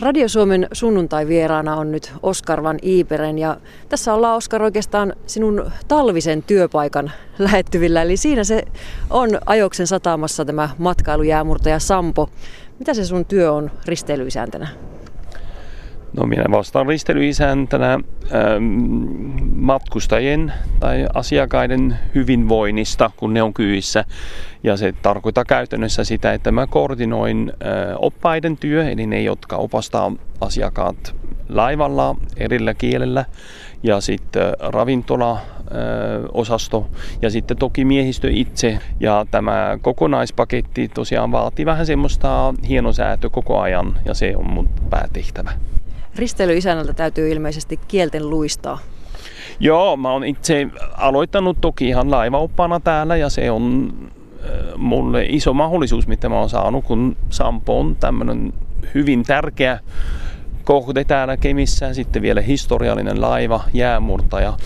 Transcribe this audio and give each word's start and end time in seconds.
Radio 0.00 0.28
Suomen 0.28 0.68
sunnuntai-vieraana 0.72 1.76
on 1.76 1.92
nyt 1.92 2.12
Oskar 2.22 2.62
Van 2.62 2.78
Iiperen 2.82 3.38
ja 3.38 3.56
tässä 3.88 4.14
ollaan 4.14 4.36
Oskar 4.36 4.62
oikeastaan 4.62 5.12
sinun 5.26 5.70
talvisen 5.88 6.42
työpaikan 6.42 7.12
lähettyvillä. 7.38 8.02
Eli 8.02 8.16
siinä 8.16 8.44
se 8.44 8.62
on 9.10 9.30
Ajoksen 9.46 9.86
satamassa 9.86 10.44
tämä 10.44 10.68
matkailujäämurtaja 10.78 11.78
Sampo. 11.78 12.30
Mitä 12.78 12.94
se 12.94 13.04
sun 13.04 13.24
työ 13.24 13.52
on 13.52 13.70
risteilyisäntänä? 13.86 14.68
No 16.16 16.26
minä 16.26 16.44
vastaan 16.50 16.86
risteilyisäntänä 16.86 17.92
ähm, 17.92 18.02
matkustajien 19.54 20.52
tai 20.80 21.06
asiakkaiden 21.14 21.98
hyvinvoinnista, 22.14 23.10
kun 23.16 23.34
ne 23.34 23.42
on 23.42 23.54
kyissä. 23.54 24.04
Ja 24.62 24.76
se 24.76 24.94
tarkoittaa 25.02 25.44
käytännössä 25.44 26.04
sitä, 26.04 26.32
että 26.32 26.52
mä 26.52 26.66
koordinoin 26.66 27.52
äh, 27.52 27.96
oppaiden 27.98 28.56
työ, 28.56 28.88
eli 28.90 29.06
ne, 29.06 29.22
jotka 29.22 29.56
opastaa 29.56 30.12
asiakkaat 30.40 31.14
laivalla 31.48 32.16
erillä 32.36 32.74
kielellä 32.74 33.24
ja 33.82 34.00
sitten 34.00 34.52
ravintola 34.60 35.38
osasto 36.32 36.86
ja 37.22 37.30
sitten 37.30 37.56
toki 37.56 37.84
miehistö 37.84 38.30
itse. 38.30 38.78
Ja 39.00 39.26
tämä 39.30 39.78
kokonaispaketti 39.82 40.88
tosiaan 40.88 41.32
vaatii 41.32 41.66
vähän 41.66 41.86
semmoista 41.86 42.54
hienosäätö 42.68 43.30
koko 43.30 43.60
ajan 43.60 43.98
ja 44.04 44.14
se 44.14 44.36
on 44.36 44.50
mun 44.50 44.68
päätehtävä. 44.90 45.52
Risteilyisännältä 46.18 46.92
täytyy 46.92 47.32
ilmeisesti 47.32 47.80
kielten 47.88 48.30
luistaa. 48.30 48.78
Joo, 49.60 49.96
mä 49.96 50.12
oon 50.12 50.24
itse 50.24 50.66
aloittanut 50.96 51.60
toki 51.60 51.88
ihan 51.88 52.10
laivaoppana 52.10 52.80
täällä 52.80 53.16
ja 53.16 53.28
se 53.28 53.50
on 53.50 53.92
mulle 54.76 55.26
iso 55.28 55.54
mahdollisuus, 55.54 56.06
mitä 56.06 56.28
mä 56.28 56.38
oon 56.38 56.48
saanut, 56.48 56.84
kun 56.84 57.16
Sampo 57.30 57.80
on 57.80 57.96
tämmöinen 57.96 58.52
hyvin 58.94 59.22
tärkeä 59.22 59.80
kohde 60.68 61.04
täällä 61.04 61.36
Kemissä, 61.36 61.94
sitten 61.94 62.22
vielä 62.22 62.40
historiallinen 62.40 63.20
laiva, 63.20 63.60
jäämurtaja. 63.72 64.56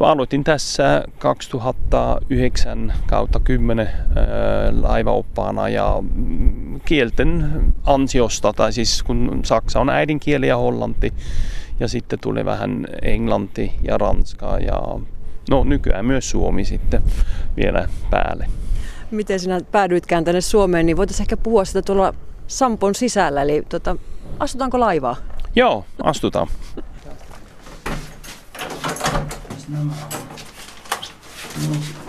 Aloitin 0.00 0.44
tässä 0.44 1.04
2009 1.18 2.92
kautta 3.06 3.40
10 3.40 3.88
laivaoppaana 4.82 5.68
ja 5.68 5.96
mm, 6.14 6.80
kielten 6.84 7.50
ansiosta, 7.86 8.52
tai 8.52 8.72
siis 8.72 9.02
kun 9.02 9.40
Saksa 9.44 9.80
on 9.80 9.88
äidinkieli 9.88 10.48
ja 10.48 10.56
hollanti, 10.56 11.12
ja 11.80 11.88
sitten 11.88 12.18
tuli 12.18 12.44
vähän 12.44 12.86
englanti 13.02 13.72
ja 13.82 13.98
ranska 13.98 14.58
ja 14.58 14.82
no 15.50 15.64
nykyään 15.64 16.06
myös 16.06 16.30
suomi 16.30 16.64
sitten 16.64 17.02
vielä 17.56 17.88
päälle. 18.10 18.46
Miten 19.10 19.40
sinä 19.40 19.60
päädyitkään 19.72 20.24
tänne 20.24 20.40
Suomeen, 20.40 20.86
niin 20.86 20.96
voitaisiin 20.96 21.24
ehkä 21.24 21.36
puhua 21.36 21.64
sitä 21.64 21.82
tuolla 21.82 22.14
Sampon 22.46 22.94
sisällä, 22.94 23.42
eli 23.42 23.62
tota, 23.68 23.96
astutaanko 24.38 24.80
laivaa? 24.80 25.29
Joo, 25.56 25.84
astutaan. 26.02 26.48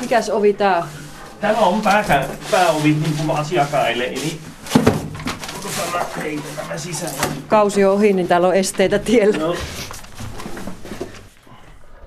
Mikäs 0.01 0.29
ovi 0.29 0.53
tää? 0.53 0.87
Tämä 1.41 1.59
on 1.59 1.81
pää, 1.81 2.25
pääovi 2.51 2.89
niin 2.89 3.17
kuin 3.17 3.37
asiakkaille, 3.37 4.05
eli 4.05 4.39
Kausi 7.47 7.85
on 7.85 7.93
ohi, 7.93 8.13
niin 8.13 8.27
täällä 8.27 8.47
on 8.47 8.55
esteitä 8.55 8.99
tiellä. 8.99 9.37
No. 9.37 9.55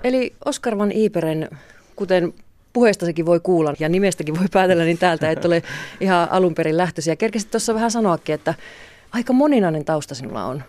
Eli 0.05 0.35
Oskar 0.45 0.79
Van 0.79 0.93
Iiperen, 0.93 1.49
kuten 1.97 2.35
puheestakin 2.73 3.27
voi 3.27 3.41
kuulla 3.41 3.75
ja 3.79 3.89
nimestäkin 3.89 4.39
voi 4.39 4.47
päätellä, 4.53 4.85
niin 4.85 4.99
täältä 4.99 5.31
et 5.31 5.45
ole 5.45 5.63
ihan 6.01 6.29
alun 6.31 6.55
perin 6.55 6.77
lähtöisiä. 6.77 7.17
Kerkesit 7.17 7.51
tuossa 7.51 7.75
vähän 7.75 7.91
sanoakin, 7.91 8.35
että 8.35 8.55
aika 9.13 9.33
moninainen 9.33 9.85
tausta 9.85 10.15
sinulla 10.15 10.45
on. 10.45 10.65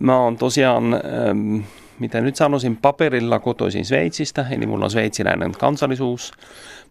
Mä 0.00 0.18
oon 0.18 0.36
tosiaan, 0.36 0.94
ähm, 0.94 1.56
mitä 1.98 2.20
nyt 2.20 2.36
sanoisin, 2.36 2.76
paperilla 2.76 3.38
kotoisin 3.38 3.84
Sveitsistä, 3.84 4.46
eli 4.50 4.66
mulla 4.66 4.84
on 4.84 4.90
sveitsiläinen 4.90 5.52
kansallisuus. 5.52 6.32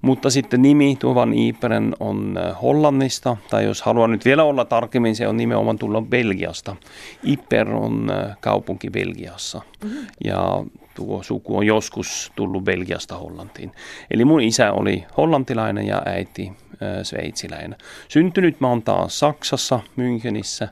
Mutta 0.01 0.29
sitten 0.29 0.61
nimi 0.61 0.95
Tuovan 0.99 1.33
Iiperen 1.33 1.95
on 1.99 2.37
äh, 2.37 2.61
Hollannista, 2.61 3.37
tai 3.49 3.63
jos 3.63 3.81
haluan 3.81 4.11
nyt 4.11 4.25
vielä 4.25 4.43
olla 4.43 4.65
tarkemmin, 4.65 5.15
se 5.15 5.27
on 5.27 5.37
nimenomaan 5.37 5.77
tulla 5.77 6.01
Belgiasta. 6.01 6.75
Iper 7.23 7.69
on 7.69 8.09
äh, 8.11 8.37
kaupunki 8.39 8.89
Belgiassa. 8.89 9.61
Mm-hmm. 9.83 10.07
Ja 10.23 10.63
tuo 10.95 11.23
suku 11.23 11.57
on 11.57 11.65
joskus 11.65 12.31
tullut 12.35 12.63
Belgiasta 12.63 13.17
Hollantiin. 13.17 13.71
Eli 14.11 14.25
mun 14.25 14.41
isä 14.41 14.71
oli 14.71 15.03
hollantilainen 15.17 15.87
ja 15.87 16.01
äiti 16.05 16.47
äh, 16.47 17.03
sveitsiläinen. 17.03 17.75
Syntynyt 18.07 18.59
mä 18.61 18.67
oon 18.67 18.81
taas 18.81 19.19
Saksassa, 19.19 19.79
Münchenissä. 19.97 20.67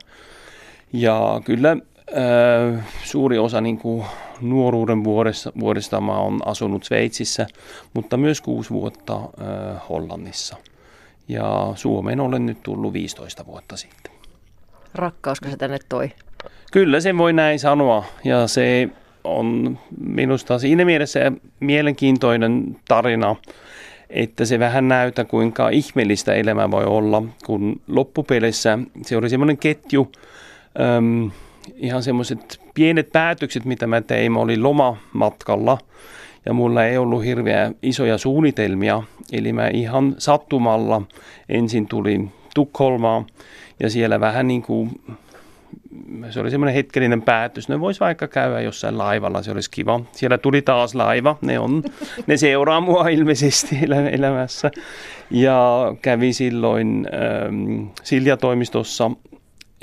Ja 0.92 1.40
kyllä 1.44 1.76
suuri 3.04 3.38
osa 3.38 3.60
niin 3.60 3.78
kuin 3.78 4.04
nuoruuden 4.40 5.04
vuodesta, 5.04 5.52
vuodesta 5.60 6.00
mä 6.00 6.18
oon 6.18 6.40
asunut 6.46 6.84
Sveitsissä, 6.84 7.46
mutta 7.94 8.16
myös 8.16 8.40
kuusi 8.40 8.70
vuotta 8.70 9.14
äh, 9.14 9.82
Hollannissa. 9.88 10.56
Ja 11.28 11.72
Suomeen 11.74 12.20
olen 12.20 12.46
nyt 12.46 12.62
tullut 12.62 12.92
15 12.92 13.46
vuotta 13.46 13.76
sitten. 13.76 14.12
Rakkausko 14.94 15.48
se 15.50 15.56
tänne 15.56 15.78
toi? 15.88 16.10
Kyllä 16.72 17.00
se 17.00 17.18
voi 17.18 17.32
näin 17.32 17.58
sanoa 17.58 18.04
ja 18.24 18.46
se 18.46 18.88
on 19.24 19.78
minusta 20.06 20.58
siinä 20.58 20.84
mielessä 20.84 21.32
mielenkiintoinen 21.60 22.76
tarina, 22.88 23.36
että 24.10 24.44
se 24.44 24.58
vähän 24.58 24.88
näytä 24.88 25.24
kuinka 25.24 25.68
ihmeellistä 25.68 26.34
elämä 26.34 26.70
voi 26.70 26.84
olla, 26.84 27.22
kun 27.46 27.80
loppupeleissä 27.88 28.78
se 29.02 29.16
oli 29.16 29.28
semmoinen 29.28 29.58
ketju, 29.58 30.12
äm, 30.96 31.30
ihan 31.76 32.02
semmoiset 32.02 32.60
pienet 32.74 33.12
päätökset, 33.12 33.64
mitä 33.64 33.86
mä 33.86 34.00
tein. 34.00 34.32
Mä 34.32 34.38
olin 34.38 34.62
lomamatkalla 34.62 35.78
ja 36.46 36.52
mulla 36.52 36.84
ei 36.84 36.98
ollut 36.98 37.24
hirveä 37.24 37.72
isoja 37.82 38.18
suunnitelmia. 38.18 39.02
Eli 39.32 39.52
mä 39.52 39.68
ihan 39.68 40.14
sattumalla 40.18 41.02
ensin 41.48 41.86
tulin 41.86 42.32
Tukholmaan 42.54 43.26
ja 43.80 43.90
siellä 43.90 44.20
vähän 44.20 44.48
niin 44.48 44.62
kuin 44.62 44.90
se 46.30 46.40
oli 46.40 46.50
semmoinen 46.50 46.74
hetkellinen 46.74 47.22
päätös. 47.22 47.68
Ne 47.68 47.80
vois 47.80 48.00
vaikka 48.00 48.28
käydä 48.28 48.60
jossain 48.60 48.98
laivalla, 48.98 49.42
se 49.42 49.50
olisi 49.50 49.70
kiva. 49.70 50.00
Siellä 50.12 50.38
tuli 50.38 50.62
taas 50.62 50.94
laiva, 50.94 51.36
ne, 51.40 51.58
on, 51.58 51.82
ne 52.26 52.36
seuraa 52.36 52.80
mua 52.80 53.08
ilmeisesti 53.08 53.78
elämässä. 54.12 54.70
Ja 55.30 55.94
kävi 56.02 56.32
silloin 56.32 57.08
ähm, 57.14 57.86
Silja-toimistossa 58.02 59.10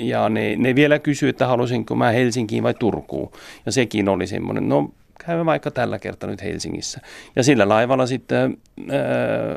ja 0.00 0.28
ne, 0.28 0.56
ne 0.56 0.74
vielä 0.74 0.98
kysyi, 0.98 1.28
että 1.28 1.46
halusinko 1.46 1.94
mä 1.94 2.10
Helsinkiin 2.10 2.62
vai 2.62 2.74
Turkuun. 2.74 3.32
Ja 3.66 3.72
sekin 3.72 4.08
oli 4.08 4.26
semmoinen, 4.26 4.68
no 4.68 4.90
käymme 5.26 5.46
vaikka 5.46 5.70
tällä 5.70 5.98
kertaa 5.98 6.30
nyt 6.30 6.42
Helsingissä. 6.42 7.00
Ja 7.36 7.42
sillä 7.42 7.68
laivalla 7.68 8.06
sitten 8.06 8.56
äh, 8.80 8.86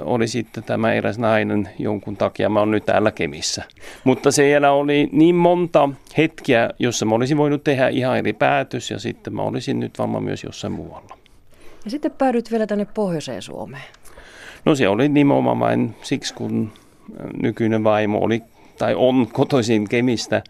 oli 0.01 0.27
sitten 0.27 0.63
tämä 0.63 0.93
eräs 0.93 1.19
nainen 1.19 1.69
jonkun 1.79 2.17
takia, 2.17 2.49
mä 2.49 2.59
oon 2.59 2.71
nyt 2.71 2.85
täällä 2.85 3.11
Kemissä. 3.11 3.63
Mutta 4.03 4.31
siellä 4.31 4.71
oli 4.71 5.09
niin 5.11 5.35
monta 5.35 5.89
hetkiä, 6.17 6.69
jossa 6.79 7.05
mä 7.05 7.15
olisin 7.15 7.37
voinut 7.37 7.63
tehdä 7.63 7.87
ihan 7.87 8.17
eri 8.17 8.33
päätös 8.33 8.91
ja 8.91 8.99
sitten 8.99 9.35
mä 9.35 9.41
olisin 9.41 9.79
nyt 9.79 9.99
varmaan 9.99 10.23
myös 10.23 10.43
jossain 10.43 10.73
muualla. 10.73 11.17
Ja 11.85 11.91
sitten 11.91 12.11
päädyit 12.11 12.51
vielä 12.51 12.67
tänne 12.67 12.87
Pohjoiseen 12.93 13.41
Suomeen. 13.41 13.83
No 14.65 14.75
se 14.75 14.87
oli 14.87 15.09
nimenomaan 15.09 15.59
vain 15.59 15.95
siksi, 16.01 16.33
kun 16.33 16.71
nykyinen 17.41 17.83
vaimo 17.83 18.19
oli 18.19 18.43
tai 18.77 18.95
on 18.95 19.27
kotoisin 19.27 19.89
Kemistä. 19.89 20.41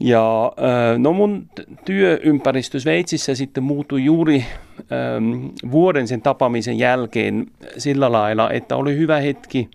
Ja 0.00 0.52
no 0.98 1.12
mun 1.12 1.46
työympäristö 1.84 2.80
Sveitsissä 2.80 3.34
sitten 3.34 3.62
muuttui 3.62 4.04
juuri 4.04 4.44
ähm, 4.92 5.46
vuoden 5.70 6.08
sen 6.08 6.22
tapaamisen 6.22 6.78
jälkeen 6.78 7.46
sillä 7.78 8.12
lailla, 8.12 8.50
että 8.50 8.76
oli 8.76 8.96
hyvä 8.96 9.20
hetki 9.20 9.70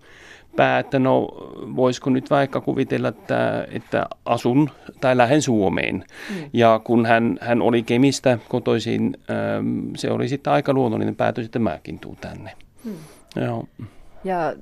päättää, 0.56 1.00
no 1.00 1.28
voisiko 1.76 2.10
nyt 2.10 2.30
vaikka 2.30 2.60
kuvitella, 2.60 3.08
että, 3.08 3.66
että 3.70 4.06
asun 4.24 4.70
tai 5.00 5.16
lähden 5.16 5.42
Suomeen. 5.42 5.94
Mm. 5.94 6.50
Ja 6.52 6.80
kun 6.84 7.06
hän, 7.06 7.38
hän 7.40 7.62
oli 7.62 7.82
Kemistä 7.82 8.38
kotoisin, 8.48 9.16
ähm, 9.30 9.94
se 9.96 10.10
oli 10.10 10.28
sitten 10.28 10.52
aika 10.52 10.72
luonnollinen 10.72 11.16
päätös, 11.16 11.44
että 11.44 11.58
mäkin 11.58 11.98
tuun 11.98 12.16
tänne. 12.16 12.52
Mm. 12.84 12.94
Joo. 13.36 13.64
Ja 14.24 14.54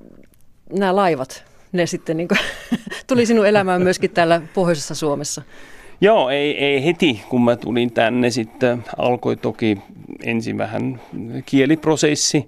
nämä 0.78 0.96
laivat, 0.96 1.44
ne 1.72 1.86
sitten 1.86 2.16
niin 2.16 2.28
kuin, 2.28 2.38
tuli 3.08 3.26
sinun 3.26 3.46
elämään 3.46 3.82
myöskin 3.82 4.10
täällä 4.10 4.40
pohjoisessa 4.54 4.94
Suomessa? 4.94 5.42
Joo, 6.00 6.30
ei, 6.30 6.64
ei 6.64 6.84
heti 6.84 7.22
kun 7.28 7.44
mä 7.44 7.56
tulin 7.56 7.92
tänne 7.92 8.30
sitten 8.30 8.84
alkoi 8.96 9.36
toki 9.36 9.78
ensin 10.22 10.58
vähän 10.58 11.00
kieliprosessi. 11.46 12.44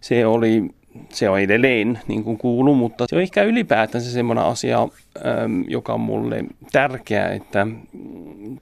Se 0.00 0.26
oli 0.26 0.62
se 1.08 1.30
on 1.30 1.40
edelleen 1.40 2.00
niin 2.08 2.24
kuin 2.24 2.38
kuuluu, 2.38 2.74
mutta 2.74 3.06
se 3.08 3.16
on 3.16 3.22
ehkä 3.22 3.42
ylipäätään 3.42 4.04
se 4.04 4.10
semmoinen 4.10 4.44
asia, 4.44 4.88
joka 5.68 5.94
on 5.94 6.00
mulle 6.00 6.44
tärkeä, 6.72 7.28
että 7.28 7.66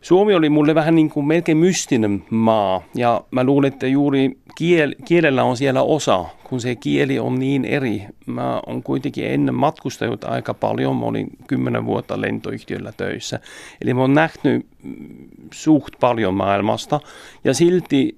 Suomi 0.01 0.35
oli 0.35 0.49
mulle 0.49 0.75
vähän 0.75 0.95
niin 0.95 1.11
kuin 1.11 1.27
melkein 1.27 1.59
mystinen 1.59 2.25
maa 2.31 2.83
ja 2.95 3.25
mä 3.31 3.45
luulen, 3.45 3.73
että 3.73 3.87
juuri 3.87 4.39
kiel, 4.59 4.95
kielellä 5.05 5.45
on 5.45 5.57
siellä 5.57 5.83
osa, 5.83 6.25
kun 6.45 6.61
se 6.61 6.77
kieli 6.77 7.19
on 7.19 7.39
niin 7.39 7.65
eri. 7.65 8.03
Mä 8.27 8.61
on 8.67 8.83
kuitenkin 8.83 9.27
ennen 9.27 9.55
matkustanut 9.55 10.25
aika 10.25 10.55
paljon, 10.55 10.97
mä 10.97 11.07
olin 11.07 11.27
kymmenen 11.47 11.87
vuotta 11.87 12.21
lentoyhtiöllä 12.21 12.93
töissä. 12.97 13.41
Eli 13.83 13.95
mä 13.95 14.01
oon 14.01 14.15
nähnyt 14.15 14.67
suht 15.55 15.95
paljon 16.01 16.35
maailmasta 16.35 17.01
ja 17.45 17.55
silti 17.55 18.17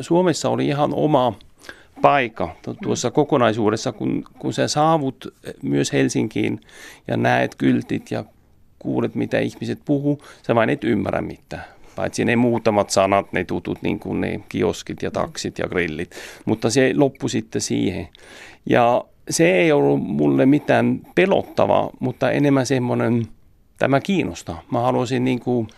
Suomessa 0.00 0.48
oli 0.48 0.66
ihan 0.66 0.94
oma 0.94 1.32
paikka 2.04 2.56
tuossa 2.82 3.10
kokonaisuudessa, 3.10 3.92
kun, 3.92 4.24
kun 4.38 4.52
sä 4.52 4.68
saavut 4.68 5.34
myös 5.62 5.92
Helsinkiin 5.92 6.60
ja 7.08 7.16
näet 7.16 7.54
kyltit 7.54 8.10
ja 8.10 8.24
kuulet, 8.78 9.14
mitä 9.14 9.38
ihmiset 9.38 9.78
puhuu, 9.84 10.22
sä 10.46 10.54
vain 10.54 10.70
et 10.70 10.84
ymmärrä 10.84 11.20
mitään. 11.20 11.64
Paitsi 11.96 12.24
ne 12.24 12.36
muutamat 12.36 12.90
sanat, 12.90 13.32
ne 13.32 13.44
tutut, 13.44 13.82
niin 13.82 13.98
kuin 13.98 14.20
ne 14.20 14.40
kioskit 14.48 15.02
ja 15.02 15.10
taksit 15.10 15.58
ja 15.58 15.68
grillit. 15.68 16.10
Mutta 16.44 16.70
se 16.70 16.92
loppui 16.96 17.30
sitten 17.30 17.60
siihen. 17.60 18.08
Ja 18.66 19.04
se 19.30 19.50
ei 19.50 19.72
ollut 19.72 20.00
mulle 20.02 20.46
mitään 20.46 21.00
pelottavaa, 21.14 21.90
mutta 22.00 22.30
enemmän 22.30 22.66
semmoinen, 22.66 23.26
tämä 23.78 24.00
kiinnostaa. 24.00 24.62
Mä 24.70 24.80
haluaisin 24.80 25.24
niin 25.24 25.40
kuin 25.40 25.68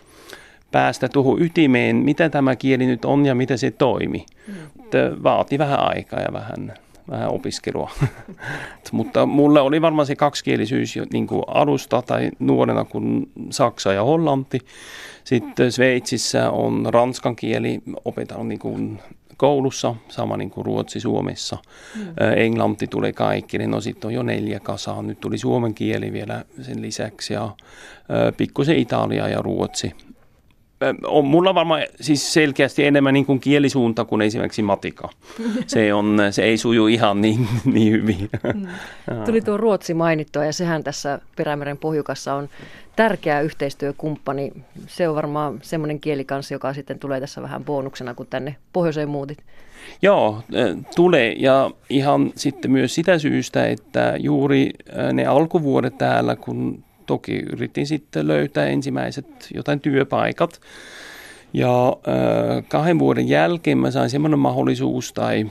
päästä 0.76 1.08
tuohon 1.08 1.42
ytimeen, 1.42 1.96
mitä 1.96 2.28
tämä 2.28 2.56
kieli 2.56 2.86
nyt 2.86 3.04
on 3.04 3.26
ja 3.26 3.34
miten 3.34 3.58
se 3.58 3.70
toimi. 3.70 4.26
Mm. 4.48 4.54
Vaati 5.22 5.58
vähän 5.58 5.80
aikaa 5.80 6.20
ja 6.20 6.32
vähän, 6.32 6.74
vähän 7.10 7.28
opiskelua. 7.28 7.90
Mutta 8.92 9.26
mulle 9.26 9.60
oli 9.60 9.82
varmaan 9.82 10.06
se 10.06 10.16
kaksikielisyys 10.16 10.96
jo 10.96 11.06
niin 11.12 11.26
kuin 11.26 11.42
alusta 11.46 12.02
tai 12.02 12.30
nuorena 12.38 12.84
kuin 12.84 13.30
Saksa 13.50 13.92
ja 13.92 14.04
Hollanti. 14.04 14.60
Sitten 15.24 15.72
Sveitsissä 15.72 16.50
on 16.50 16.86
ranskan 16.90 17.36
kieli, 17.36 17.82
opetan 18.04 18.48
niin 18.48 18.58
kuin 18.58 18.98
koulussa, 19.36 19.94
sama 20.08 20.36
niin 20.36 20.50
kuin 20.50 20.66
Ruotsi 20.66 21.00
Suomessa. 21.00 21.58
Mm. 21.94 22.02
Englanti 22.36 22.86
tuli 22.86 23.12
kaikki, 23.12 23.58
niin 23.58 23.70
no 23.70 23.80
sitten 23.80 24.08
on 24.08 24.14
jo 24.14 24.22
neljä 24.22 24.60
kasaa. 24.60 25.02
Nyt 25.02 25.20
tuli 25.20 25.38
suomen 25.38 25.74
kieli 25.74 26.12
vielä 26.12 26.44
sen 26.62 26.82
lisäksi 26.82 27.34
ja 27.34 27.50
pikkusen 28.36 28.78
Italia 28.78 29.28
ja 29.28 29.42
Ruotsi 29.42 29.92
on 31.06 31.24
mulla 31.24 31.54
varmaan 31.54 31.82
siis 32.00 32.32
selkeästi 32.32 32.84
enemmän 32.84 33.14
niin 33.14 33.26
kuin 33.26 33.40
kielisuunta 33.40 34.04
kuin 34.04 34.22
esimerkiksi 34.22 34.62
matika. 34.62 35.08
Se, 35.66 35.94
on, 35.94 36.18
se 36.30 36.42
ei 36.42 36.58
suju 36.58 36.86
ihan 36.86 37.20
niin, 37.20 37.48
niin 37.64 37.92
hyvin. 37.92 38.30
Mm. 38.54 38.66
Tuli 39.26 39.40
tuo 39.40 39.56
Ruotsi 39.56 39.94
mainittua 39.94 40.44
ja 40.44 40.52
sehän 40.52 40.84
tässä 40.84 41.18
Perämeren 41.36 41.78
pohjukassa 41.78 42.34
on 42.34 42.48
tärkeä 42.96 43.40
yhteistyökumppani. 43.40 44.52
Se 44.86 45.08
on 45.08 45.14
varmaan 45.14 45.58
semmoinen 45.62 46.00
kieli 46.00 46.24
kanssa, 46.24 46.54
joka 46.54 46.74
sitten 46.74 46.98
tulee 46.98 47.20
tässä 47.20 47.42
vähän 47.42 47.64
bonuksena, 47.64 48.14
kun 48.14 48.26
tänne 48.26 48.56
pohjoiseen 48.72 49.08
muutit. 49.08 49.38
Joo, 50.02 50.42
tulee 50.96 51.34
ja 51.38 51.70
ihan 51.90 52.32
sitten 52.34 52.70
myös 52.70 52.94
sitä 52.94 53.18
syystä, 53.18 53.66
että 53.66 54.14
juuri 54.18 54.70
ne 55.12 55.26
alkuvuodet 55.26 55.98
täällä, 55.98 56.36
kun 56.36 56.84
toki 57.06 57.36
yritin 57.52 57.86
sitten 57.86 58.26
löytää 58.26 58.66
ensimmäiset 58.66 59.26
jotain 59.54 59.80
työpaikat. 59.80 60.60
Ja 61.52 61.88
äh, 61.88 62.64
kahden 62.68 62.98
vuoden 62.98 63.28
jälkeen 63.28 63.78
mä 63.78 63.90
sain 63.90 64.10
semmoinen 64.10 64.38
mahdollisuus 64.38 65.12
tai 65.12 65.44
mm, 65.44 65.50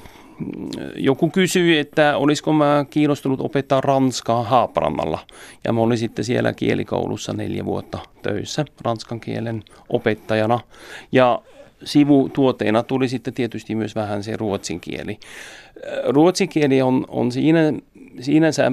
joku 0.95 1.29
kysyi, 1.29 1.77
että 1.79 2.17
olisiko 2.17 2.53
mä 2.53 2.85
kiinnostunut 2.89 3.41
opettaa 3.41 3.81
ranskaa 3.81 4.43
Haaparannalla. 4.43 5.19
Ja 5.63 5.73
mä 5.73 5.81
olin 5.81 5.97
sitten 5.97 6.25
siellä 6.25 6.53
kielikoulussa 6.53 7.33
neljä 7.33 7.65
vuotta 7.65 7.99
töissä 8.21 8.65
ranskan 8.83 9.19
kielen 9.19 9.63
opettajana. 9.89 10.59
Ja 11.11 11.41
sivutuoteena 11.83 12.83
tuli 12.83 13.07
sitten 13.07 13.33
tietysti 13.33 13.75
myös 13.75 13.95
vähän 13.95 14.23
se 14.23 14.37
ruotsin 14.37 14.79
kieli. 14.79 15.19
Ruotsin 16.07 16.49
kieli 16.49 16.81
on, 16.81 17.05
on 17.07 17.31
siinä, 17.31 17.73
siinänsä 18.19 18.71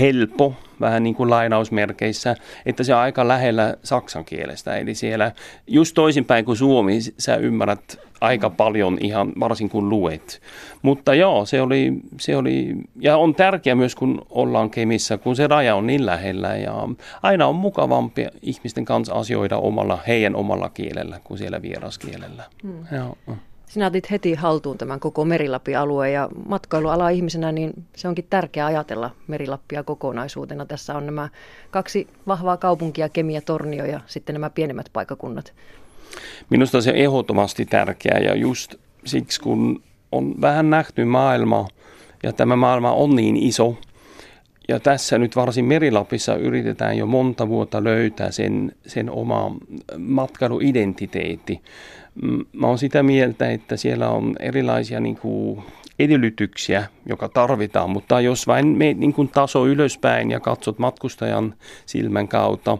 helppo, 0.00 0.54
vähän 0.80 1.02
niin 1.02 1.14
kuin 1.14 1.30
lainausmerkeissä, 1.30 2.36
että 2.66 2.84
se 2.84 2.94
on 2.94 3.00
aika 3.00 3.28
lähellä 3.28 3.76
saksan 3.82 4.24
kielestä. 4.24 4.76
Eli 4.76 4.94
siellä 4.94 5.32
just 5.66 5.94
toisinpäin 5.94 6.44
kuin 6.44 6.56
suomi, 6.56 6.98
sä 7.18 7.36
ymmärrät 7.36 7.98
aika 8.20 8.50
paljon 8.50 8.98
ihan 9.00 9.32
varsin 9.40 9.68
kuin 9.68 9.88
luet. 9.88 10.42
Mutta 10.82 11.14
joo, 11.14 11.46
se 11.46 11.62
oli, 11.62 11.92
se 12.20 12.36
oli, 12.36 12.74
ja 13.00 13.16
on 13.16 13.34
tärkeää 13.34 13.76
myös 13.76 13.94
kun 13.94 14.26
ollaan 14.30 14.70
Kemissä, 14.70 15.18
kun 15.18 15.36
se 15.36 15.46
raja 15.46 15.74
on 15.74 15.86
niin 15.86 16.06
lähellä 16.06 16.56
ja 16.56 16.88
aina 17.22 17.46
on 17.46 17.56
mukavampi 17.56 18.26
ihmisten 18.42 18.84
kanssa 18.84 19.14
asioida 19.14 19.56
omalla, 19.56 19.98
heidän 20.06 20.36
omalla 20.36 20.68
kielellä 20.68 21.20
kuin 21.24 21.38
siellä 21.38 21.62
vieraskielellä. 21.62 22.44
Hmm. 22.62 22.84
Joo. 22.92 23.16
Sinä 23.66 23.86
otit 23.86 24.10
heti 24.10 24.34
haltuun 24.34 24.78
tämän 24.78 25.00
koko 25.00 25.24
Merilappi-alueen 25.24 26.12
ja 26.12 26.28
matkailuala 26.48 27.08
ihmisenä, 27.08 27.52
niin 27.52 27.84
se 27.96 28.08
onkin 28.08 28.26
tärkeää 28.30 28.66
ajatella 28.66 29.10
Merilappia 29.26 29.82
kokonaisuutena. 29.82 30.66
Tässä 30.66 30.94
on 30.94 31.06
nämä 31.06 31.28
kaksi 31.70 32.08
vahvaa 32.26 32.56
kaupunkia, 32.56 33.08
Kemi 33.08 33.34
ja 33.34 33.40
Tornio 33.42 33.84
ja 33.84 34.00
sitten 34.06 34.32
nämä 34.32 34.50
pienemmät 34.50 34.90
paikakunnat. 34.92 35.52
Minusta 36.50 36.80
se 36.80 36.90
on 36.90 36.96
ehdottomasti 36.96 37.66
tärkeää 37.66 38.18
ja 38.18 38.34
just 38.34 38.74
siksi 39.04 39.40
kun 39.40 39.82
on 40.12 40.34
vähän 40.40 40.70
nähty 40.70 41.04
maailma 41.04 41.68
ja 42.22 42.32
tämä 42.32 42.56
maailma 42.56 42.92
on 42.92 43.16
niin 43.16 43.36
iso, 43.36 43.76
ja 44.68 44.80
tässä 44.80 45.18
nyt 45.18 45.36
varsin 45.36 45.64
Merilapissa 45.64 46.36
yritetään 46.36 46.98
jo 46.98 47.06
monta 47.06 47.48
vuotta 47.48 47.84
löytää 47.84 48.30
sen, 48.30 48.72
sen 48.86 49.10
oma 49.10 49.56
matkailuidentiteetti. 49.98 51.62
Mä 52.52 52.66
oon 52.66 52.78
sitä 52.78 53.02
mieltä, 53.02 53.50
että 53.50 53.76
siellä 53.76 54.08
on 54.08 54.36
erilaisia 54.40 55.00
niin 55.00 55.16
kuin 55.16 55.62
edellytyksiä, 55.98 56.84
joka 57.06 57.28
tarvitaan, 57.28 57.90
mutta 57.90 58.20
jos 58.20 58.46
vain 58.46 58.66
meet 58.66 58.98
niin 58.98 59.12
kuin 59.12 59.28
taso 59.28 59.66
ylöspäin 59.66 60.30
ja 60.30 60.40
katsot 60.40 60.78
matkustajan 60.78 61.54
silmän 61.86 62.28
kautta, 62.28 62.78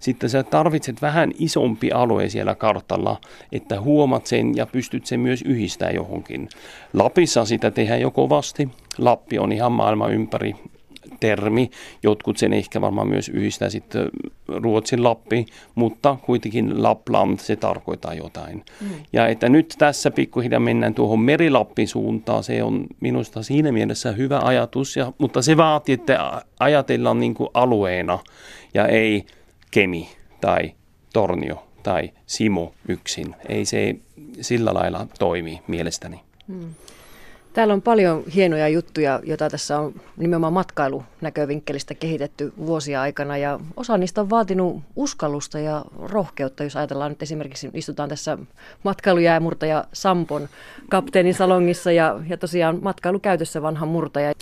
sitten 0.00 0.30
sä 0.30 0.42
tarvitset 0.42 1.02
vähän 1.02 1.32
isompi 1.38 1.92
alue 1.92 2.28
siellä 2.28 2.54
kartalla, 2.54 3.20
että 3.52 3.80
huomat 3.80 4.26
sen 4.26 4.56
ja 4.56 4.66
pystyt 4.66 5.06
sen 5.06 5.20
myös 5.20 5.42
yhdistää 5.42 5.90
johonkin. 5.90 6.48
Lapissa 6.92 7.44
sitä 7.44 7.70
tehdään 7.70 8.00
jo 8.00 8.10
kovasti. 8.10 8.68
Lappi 8.98 9.38
on 9.38 9.52
ihan 9.52 9.72
maailman 9.72 10.12
ympäri 10.12 10.54
termi. 11.20 11.70
Jotkut 12.02 12.36
sen 12.36 12.52
ehkä 12.52 12.80
varmaan 12.80 13.08
myös 13.08 13.28
yhdistää 13.28 13.70
sitten 13.70 14.08
Ruotsin 14.48 15.04
Lappi, 15.04 15.46
mutta 15.74 16.16
kuitenkin 16.26 16.82
Lapland, 16.82 17.38
se 17.38 17.56
tarkoittaa 17.56 18.14
jotain. 18.14 18.64
Mm. 18.80 18.88
Ja 19.12 19.26
että 19.28 19.48
nyt 19.48 19.74
tässä 19.78 20.10
pikkuhiljaa 20.10 20.60
mennään 20.60 20.94
tuohon 20.94 21.20
Merilappin 21.20 21.88
suuntaan, 21.88 22.44
se 22.44 22.62
on 22.62 22.86
minusta 23.00 23.42
siinä 23.42 23.72
mielessä 23.72 24.12
hyvä 24.12 24.40
ajatus, 24.44 24.96
ja, 24.96 25.12
mutta 25.18 25.42
se 25.42 25.56
vaatii, 25.56 25.92
että 25.92 26.42
ajatellaan 26.60 27.20
niin 27.20 27.34
kuin 27.34 27.50
alueena 27.54 28.18
ja 28.74 28.86
ei 28.86 29.26
Kemi 29.70 30.08
tai 30.40 30.72
Tornio 31.12 31.64
tai 31.82 32.10
Simo 32.26 32.74
yksin. 32.88 33.36
Ei 33.48 33.64
se 33.64 33.96
sillä 34.40 34.74
lailla 34.74 35.06
toimi 35.18 35.62
mielestäni. 35.66 36.20
Mm. 36.46 36.74
Täällä 37.58 37.74
on 37.74 37.82
paljon 37.82 38.24
hienoja 38.34 38.68
juttuja, 38.68 39.20
joita 39.24 39.50
tässä 39.50 39.78
on 39.78 39.94
nimenomaan 40.16 40.52
matkailunäkövinkkelistä 40.52 41.94
kehitetty 41.94 42.52
vuosia 42.58 43.00
aikana 43.00 43.36
ja 43.36 43.60
osa 43.76 43.98
niistä 43.98 44.20
on 44.20 44.30
vaatinut 44.30 44.82
uskallusta 44.96 45.58
ja 45.58 45.84
rohkeutta, 46.02 46.64
jos 46.64 46.76
ajatellaan 46.76 47.10
nyt 47.10 47.22
esimerkiksi 47.22 47.70
istutaan 47.74 48.08
tässä 48.08 48.38
matkailujäämurtaja 48.82 49.84
Sampon 49.92 50.48
kapteenin 50.88 51.34
salongissa 51.34 51.92
ja, 51.92 52.20
ja 52.28 52.36
tosiaan 52.36 52.78
matkailukäytössä 52.82 53.62
vanha 53.62 53.86
murtaja. 53.86 54.32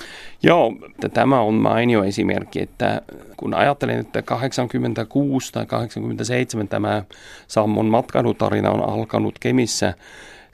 Joo, 0.43 0.73
tämä 1.15 1.41
on 1.41 1.55
mainio 1.55 2.05
esimerkki, 2.05 2.61
että 2.63 3.03
kun 3.37 3.55
ajattelen, 3.55 3.99
että 3.99 4.23
86 4.23 5.53
tai 5.53 5.67
87 5.67 6.69
tämä 6.69 7.03
Sammon 7.49 7.87
matkailutarina 7.87 8.71
on 8.71 8.89
alkanut 8.89 9.39
Kemissä, 9.39 9.95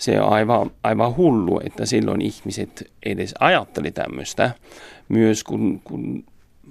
se 0.03 0.21
on 0.21 0.33
aivan, 0.33 0.71
aivan 0.83 1.17
hullu, 1.17 1.61
että 1.65 1.87
silloin 1.87 2.23
ihmiset 2.23 2.91
edes 3.07 3.35
ajatteli 3.41 3.91
tämmöistä. 3.91 4.51
Myös 5.09 5.45
kun, 5.45 5.81
kun 5.85 6.25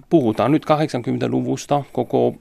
puhutaan 0.09 0.51
nyt 0.51 0.65
80-luvusta, 0.65 1.83
koko 1.91 2.35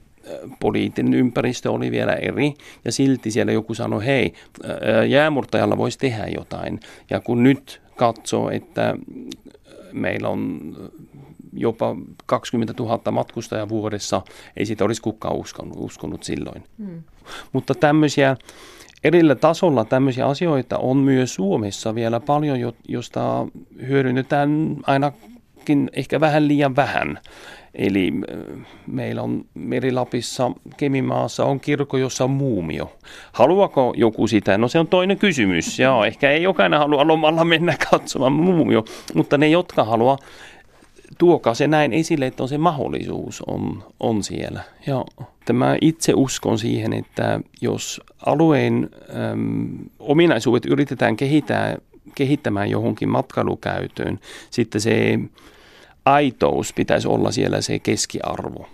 poliittinen 0.59 1.13
ympäristö 1.13 1.71
oli 1.71 1.91
vielä 1.91 2.13
eri 2.13 2.53
ja 2.85 2.91
silti 2.91 3.31
siellä 3.31 3.51
joku 3.51 3.73
sanoi, 3.73 4.05
hei, 4.05 4.33
jäämurtajalla 5.09 5.77
voisi 5.77 5.97
tehdä 5.97 6.27
jotain. 6.35 6.79
Ja 7.09 7.19
kun 7.19 7.43
nyt 7.43 7.81
katsoo, 7.95 8.49
että 8.49 8.95
meillä 9.91 10.29
on 10.29 10.59
jopa 11.53 11.95
20 12.25 12.73
000 12.79 13.11
matkustajaa 13.11 13.69
vuodessa, 13.69 14.21
ei 14.57 14.65
siitä 14.65 14.85
olisi 14.85 15.01
kukaan 15.01 15.35
uskonut, 15.35 15.77
uskonut 15.77 16.23
silloin. 16.23 16.63
Hmm. 16.77 17.03
Mutta 17.53 17.75
tämmöisiä 17.75 18.37
erillä 19.03 19.35
tasolla 19.35 19.85
tämmöisiä 19.85 20.25
asioita 20.25 20.77
on 20.77 20.97
myös 20.97 21.33
Suomessa 21.33 21.95
vielä 21.95 22.19
paljon, 22.19 22.73
josta 22.87 23.47
hyödynnetään 23.87 24.77
ainakin 24.87 25.89
ehkä 25.93 26.19
vähän 26.19 26.47
liian 26.47 26.75
vähän. 26.75 27.19
Eli 27.75 28.13
meillä 28.87 29.21
on 29.21 29.45
Merilapissa, 29.53 30.51
Kemimaassa 30.77 31.45
on 31.45 31.59
kirkko, 31.59 31.97
jossa 31.97 32.23
on 32.23 32.29
muumio. 32.29 32.97
Haluaako 33.31 33.93
joku 33.97 34.27
sitä? 34.27 34.57
No 34.57 34.67
se 34.67 34.79
on 34.79 34.87
toinen 34.87 35.17
kysymys. 35.17 35.79
Joo, 35.79 36.05
ehkä 36.05 36.31
ei 36.31 36.43
jokainen 36.43 36.79
halua 36.79 37.07
lomalla 37.07 37.45
mennä 37.45 37.75
katsomaan 37.91 38.33
muumio, 38.33 38.85
mutta 39.13 39.37
ne, 39.37 39.47
jotka 39.47 39.83
haluaa, 39.83 40.17
tuokaa 41.21 41.53
se 41.53 41.67
näin 41.67 41.93
esille, 41.93 42.27
että 42.27 42.43
on 42.43 42.49
se 42.49 42.57
mahdollisuus 42.57 43.41
on, 43.47 43.83
on 43.99 44.23
siellä. 44.23 44.63
Ja 44.87 45.05
mä 45.53 45.77
itse 45.81 46.13
uskon 46.15 46.59
siihen, 46.59 46.93
että 46.93 47.39
jos 47.61 48.01
alueen 48.25 48.89
äm, 49.31 49.67
ominaisuudet 49.99 50.65
yritetään 50.65 51.17
kehittää, 51.17 51.77
kehittämään 52.15 52.69
johonkin 52.69 53.09
matkailukäytöön, 53.09 54.19
sitten 54.49 54.81
se 54.81 55.19
aitous 56.05 56.73
pitäisi 56.73 57.07
olla 57.07 57.31
siellä 57.31 57.61
se 57.61 57.79
keskiarvo. 57.79 58.67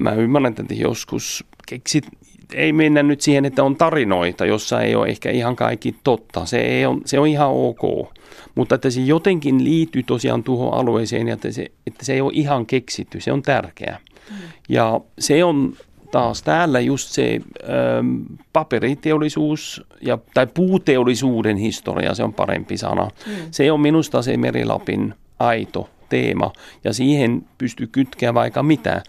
Mä 0.00 0.12
ymmärrän, 0.12 0.54
että 0.58 0.74
joskus 0.74 1.44
keksit, 1.68 2.06
ei 2.54 2.72
mennä 2.72 3.02
nyt 3.02 3.20
siihen, 3.20 3.44
että 3.44 3.64
on 3.64 3.76
tarinoita, 3.76 4.46
jossa 4.46 4.82
ei 4.82 4.94
ole 4.94 5.08
ehkä 5.08 5.30
ihan 5.30 5.56
kaikki 5.56 5.94
totta. 6.04 6.46
Se, 6.46 6.58
ei 6.58 6.86
on, 6.86 7.00
se 7.04 7.18
on 7.18 7.26
ihan 7.26 7.50
ok. 7.50 8.12
Mutta 8.54 8.74
että 8.74 8.90
se 8.90 9.00
jotenkin 9.00 9.64
liittyy 9.64 10.02
tosiaan 10.02 10.44
tuohon 10.44 10.74
alueeseen, 10.74 11.28
että 11.28 11.52
se, 11.52 11.66
että 11.86 12.04
se 12.04 12.12
ei 12.12 12.20
ole 12.20 12.32
ihan 12.34 12.66
keksitty, 12.66 13.20
se 13.20 13.32
on 13.32 13.42
tärkeää. 13.42 13.98
Mm. 14.30 14.36
Ja 14.68 15.00
se 15.18 15.44
on 15.44 15.76
taas 16.10 16.42
täällä 16.42 16.80
just 16.80 17.08
se 17.08 17.40
ähm, 17.62 18.16
paperiteollisuus 18.52 19.84
ja, 20.00 20.18
tai 20.34 20.46
puuteollisuuden 20.46 21.56
historia, 21.56 22.14
se 22.14 22.24
on 22.24 22.34
parempi 22.34 22.76
sana. 22.76 23.04
Mm. 23.26 23.32
Se 23.50 23.72
on 23.72 23.80
minusta 23.80 24.22
se 24.22 24.36
Merilapin 24.36 25.14
aito 25.38 25.90
teema 26.08 26.52
ja 26.84 26.92
siihen 26.92 27.46
pystyy 27.58 27.86
kytkeä 27.86 28.34
vaikka 28.34 28.62
mitä. 28.62 29.02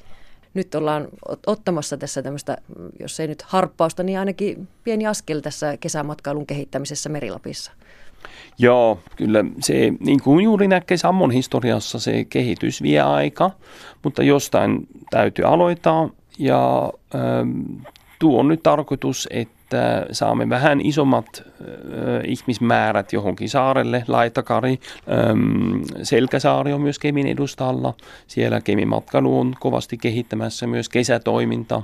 Nyt 0.54 0.76
ollaan 0.76 1.08
ottamassa 1.48 1.98
tässä 1.98 2.22
tämmöistä, 2.22 2.58
jos 3.00 3.20
ei 3.20 3.28
nyt 3.28 3.42
harppausta, 3.42 4.04
niin 4.04 4.20
ainakin 4.20 4.68
pieni 4.84 5.08
askel 5.08 5.40
tässä 5.40 5.78
kesämatkailun 5.78 6.48
kehittämisessä 6.48 7.10
Merilapissa. 7.10 7.72
Joo, 8.58 9.00
kyllä 9.16 9.46
se, 9.60 9.74
niin 10.00 10.22
kuin 10.24 10.44
juuri 10.44 10.68
näkee 10.68 10.98
Sammon 10.98 11.32
historiassa, 11.32 12.00
se 12.00 12.26
kehitys 12.26 12.82
vie 12.82 13.02
aika, 13.02 13.52
mutta 14.04 14.24
jostain 14.24 14.88
täytyy 15.10 15.46
aloittaa 15.46 16.10
ja 16.40 16.94
ähm, 17.16 17.62
tuo 18.20 18.40
on 18.40 18.48
nyt 18.48 18.64
tarkoitus, 18.64 19.28
että 19.32 19.59
saamme 20.12 20.50
vähän 20.50 20.82
isommat 20.82 21.26
äh, 21.36 21.46
ihmismäärät 22.28 23.14
johonkin 23.14 23.50
saarelle, 23.50 24.04
Laitakari, 24.08 24.80
ähm, 25.12 25.82
Selkäsaari 26.04 26.74
on 26.74 26.82
myös 26.82 27.00
Kemin 27.00 27.28
edustalla, 27.28 27.94
siellä 28.28 28.62
Kemin 28.62 28.88
matkailu 28.88 29.40
on 29.40 29.56
kovasti 29.60 29.98
kehittämässä 29.98 30.68
myös 30.68 30.90
kesätoiminta, 30.90 31.82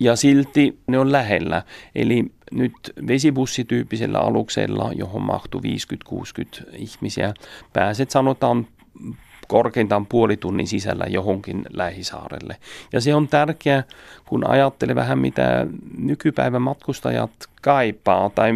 ja 0.00 0.16
silti 0.16 0.78
ne 0.86 0.98
on 0.98 1.12
lähellä. 1.12 1.62
Eli 1.94 2.24
nyt 2.52 2.72
vesibussityyppisellä 3.06 4.18
aluksella, 4.18 4.90
johon 4.94 5.22
mahtuu 5.22 5.60
50-60 5.60 6.64
ihmisiä, 6.76 7.34
pääset 7.72 8.10
sanotaan 8.10 8.66
korkeintaan 9.48 10.06
puoli 10.06 10.36
tunnin 10.36 10.66
sisällä 10.66 11.04
johonkin 11.08 11.62
lähisaarelle. 11.72 12.56
Ja 12.92 13.00
se 13.00 13.14
on 13.14 13.28
tärkeää, 13.28 13.82
kun 14.26 14.50
ajattelee 14.50 14.94
vähän 14.94 15.18
mitä 15.18 15.66
nykypäivän 15.98 16.62
matkustajat 16.62 17.30
kaipaa, 17.62 18.30
tai 18.30 18.52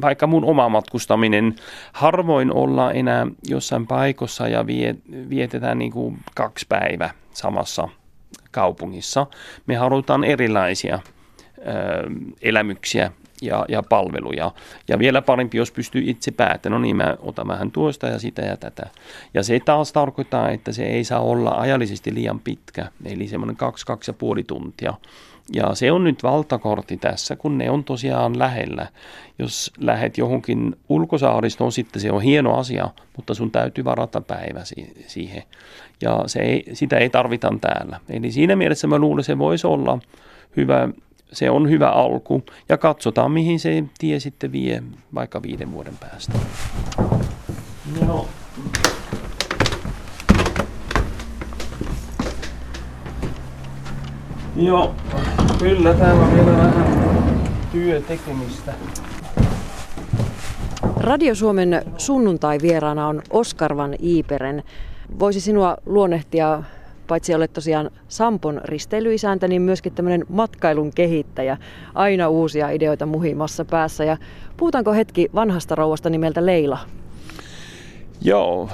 vaikka 0.00 0.26
mun 0.26 0.44
oma 0.44 0.68
matkustaminen, 0.68 1.54
harvoin 1.92 2.52
olla 2.52 2.92
enää 2.92 3.26
jossain 3.48 3.86
paikossa 3.86 4.48
ja 4.48 4.64
vietetään 5.30 5.78
niin 5.78 5.92
kuin 5.92 6.18
kaksi 6.34 6.66
päivää 6.68 7.10
samassa 7.32 7.88
kaupungissa. 8.50 9.26
Me 9.66 9.76
halutaan 9.76 10.24
erilaisia 10.24 10.98
elämyksiä 12.42 13.12
ja, 13.42 13.64
ja 13.68 13.82
palveluja. 13.82 14.50
Ja 14.88 14.98
vielä 14.98 15.22
parempi, 15.22 15.58
jos 15.58 15.70
pystyy 15.70 16.02
itse 16.06 16.30
päättämään, 16.30 16.80
no 16.80 16.84
niin 16.84 16.96
mä 16.96 17.16
otan 17.20 17.48
vähän 17.48 17.70
tuosta 17.70 18.06
ja 18.06 18.18
sitä 18.18 18.42
ja 18.42 18.56
tätä. 18.56 18.86
Ja 19.34 19.42
se 19.42 19.60
taas 19.60 19.92
tarkoittaa, 19.92 20.50
että 20.50 20.72
se 20.72 20.84
ei 20.84 21.04
saa 21.04 21.20
olla 21.20 21.50
ajallisesti 21.50 22.14
liian 22.14 22.40
pitkä, 22.40 22.90
eli 23.04 23.28
semmoinen 23.28 23.56
kaksi, 23.56 23.86
kaksi 23.86 24.10
ja 24.10 24.14
puoli 24.14 24.44
tuntia. 24.44 24.94
Ja 25.52 25.74
se 25.74 25.92
on 25.92 26.04
nyt 26.04 26.22
valtakortti 26.22 26.96
tässä, 26.96 27.36
kun 27.36 27.58
ne 27.58 27.70
on 27.70 27.84
tosiaan 27.84 28.38
lähellä. 28.38 28.86
Jos 29.38 29.72
lähet 29.78 30.18
johonkin 30.18 30.76
ulkosaaristoon, 30.88 31.72
sitten 31.72 32.02
se 32.02 32.12
on 32.12 32.22
hieno 32.22 32.58
asia, 32.58 32.88
mutta 33.16 33.34
sun 33.34 33.50
täytyy 33.50 33.84
varata 33.84 34.20
päivä 34.20 34.60
siihen. 35.06 35.42
Ja 36.00 36.22
se 36.26 36.40
ei, 36.40 36.64
sitä 36.72 36.98
ei 36.98 37.10
tarvita 37.10 37.52
täällä. 37.60 38.00
Eli 38.08 38.32
siinä 38.32 38.56
mielessä 38.56 38.86
mä 38.86 38.98
luulen, 38.98 39.24
se 39.24 39.38
voisi 39.38 39.66
olla 39.66 39.98
hyvä 40.56 40.88
se 41.32 41.50
on 41.50 41.70
hyvä 41.70 41.90
alku 41.90 42.42
ja 42.68 42.78
katsotaan 42.78 43.30
mihin 43.30 43.60
se 43.60 43.84
tie 43.98 44.20
sitten 44.20 44.52
vie 44.52 44.82
vaikka 45.14 45.42
viiden 45.42 45.72
vuoden 45.72 45.96
päästä. 46.00 46.32
No. 48.06 48.26
Joo, 54.56 54.94
kyllä 55.58 55.94
täällä 55.94 56.24
on 56.24 56.34
vielä 56.34 56.56
vähän 56.56 56.86
työtekemistä. 57.72 58.74
Radio 60.96 61.34
Suomen 61.34 61.82
sunnuntai-vieraana 61.96 63.08
on 63.08 63.22
Oskar 63.30 63.76
Van 63.76 63.94
Iiperen. 64.02 64.62
Voisi 65.18 65.40
sinua 65.40 65.76
luonnehtia 65.86 66.62
paitsi 67.06 67.34
olet 67.34 67.52
tosiaan 67.52 67.90
Sampon 68.08 68.60
risteilyisäntä, 68.64 69.48
niin 69.48 69.62
myöskin 69.62 69.92
tämmöinen 69.92 70.24
matkailun 70.28 70.90
kehittäjä. 70.94 71.56
Aina 71.94 72.28
uusia 72.28 72.70
ideoita 72.70 73.06
muhimassa 73.06 73.64
päässä. 73.64 74.04
Ja 74.04 74.16
puhutaanko 74.56 74.92
hetki 74.92 75.28
vanhasta 75.34 75.74
rouvasta 75.74 76.10
nimeltä 76.10 76.46
Leila? 76.46 76.78
Joo, 78.22 78.68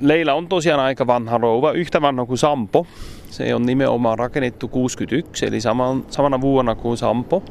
Leila 0.00 0.34
on 0.34 0.48
tosiaan 0.48 0.80
aika 0.80 1.06
vanha 1.06 1.38
rouva, 1.38 1.72
yhtä 1.72 2.00
vanha 2.02 2.26
kuin 2.26 2.38
Sampo. 2.38 2.86
Se 3.30 3.54
on 3.54 3.66
nimenomaan 3.66 4.18
rakennettu 4.18 4.68
61, 4.68 5.46
eli 5.46 5.60
saman, 5.60 6.04
samana 6.08 6.40
vuonna 6.40 6.74
kuin 6.74 6.96
Sampo. 6.96 7.42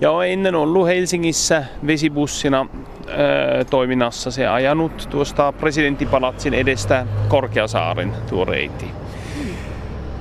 Ja 0.00 0.10
on 0.10 0.26
ennen 0.26 0.54
ollut 0.54 0.86
Helsingissä 0.86 1.64
vesibussina 1.86 2.66
ää, 3.08 3.64
toiminnassa 3.64 4.30
se 4.30 4.46
ajanut 4.46 5.08
tuosta 5.10 5.52
presidenttipalatsin 5.52 6.54
edestä 6.54 7.06
Korkeasaaren 7.28 8.12
tuo 8.30 8.44
reiti. 8.44 8.99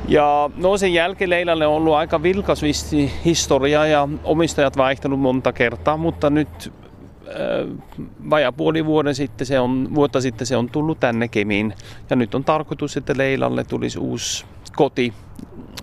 Ja 0.09 0.49
no 0.55 0.77
sen 0.77 0.93
jälkeen 0.93 1.29
Leilalle 1.29 1.67
on 1.67 1.73
ollut 1.73 1.93
aika 1.93 2.23
vilkas 2.23 2.61
historia 3.25 3.85
ja 3.85 4.07
omistajat 4.23 4.77
vaihtanut 4.77 5.19
monta 5.19 5.53
kertaa, 5.53 5.97
mutta 5.97 6.29
nyt 6.29 6.73
äh, 7.27 7.33
vajaa 8.29 8.51
puoli 8.51 8.85
vuoden 8.85 9.15
sitten 9.15 9.47
se 9.47 9.59
on, 9.59 9.95
vuotta 9.95 10.21
sitten 10.21 10.47
se 10.47 10.57
on 10.57 10.69
tullut 10.69 10.99
tänne 10.99 11.27
Kemiin. 11.27 11.73
Ja 12.09 12.15
nyt 12.15 12.35
on 12.35 12.43
tarkoitus, 12.43 12.97
että 12.97 13.13
Leilalle 13.17 13.63
tulisi 13.63 13.99
uusi 13.99 14.45
koti 14.75 15.13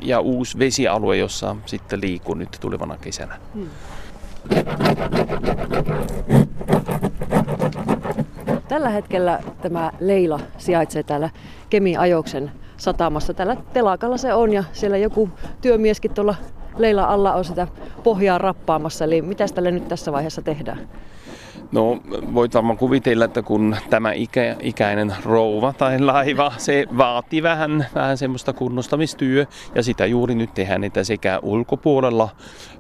ja 0.01 0.21
uusi 0.21 0.59
vesialue, 0.59 1.17
jossa 1.17 1.57
sitten 1.67 2.01
liikkuu 2.01 2.35
nyt 2.35 2.57
tulevana 2.61 2.97
kesänä. 2.97 3.37
Hmm. 3.55 3.69
Tällä 8.69 8.89
hetkellä 8.89 9.41
tämä 9.63 9.93
Leila 10.01 10.41
sijaitsee 10.59 11.03
täällä 11.03 11.31
Kemi 11.71 11.97
Ajoksen 11.97 12.53
satamassa. 12.77 13.35
Tällä 13.35 13.57
telakalla 13.73 14.17
se 14.17 14.35
on 14.35 14.53
ja 14.53 14.65
siellä 14.73 14.97
joku 14.97 15.31
työmieskin 15.61 16.15
tuolla 16.15 16.35
leila 16.79 17.05
alla 17.05 17.35
on 17.35 17.45
sitä 17.45 17.69
pohjaa 18.03 18.39
rappaamassa. 18.39 19.05
Eli 19.05 19.23
mitä 19.23 19.47
tälle 19.55 19.71
nyt 19.71 19.89
tässä 19.89 20.13
vaiheessa 20.13 20.43
tehdään? 20.43 20.89
No 21.73 21.99
voit 22.35 22.55
varmaan 22.55 22.79
kuvitella, 22.79 23.25
että 23.25 23.43
kun 23.43 23.77
tämä 23.91 24.13
ikä, 24.13 24.57
ikäinen 24.61 25.15
rouva 25.25 25.73
tai 25.73 26.01
laiva, 26.01 26.53
se 26.57 26.87
vaatii 26.99 27.43
vähän, 27.43 27.87
vähän 27.95 28.19
semmoista 28.19 28.53
kunnostamistyö 28.53 29.47
ja 29.75 29.83
sitä 29.83 30.07
juuri 30.07 30.35
nyt 30.35 30.55
tehdään, 30.55 30.85
että 30.85 31.05
sekä 31.05 31.39
ulkopuolella 31.43 32.29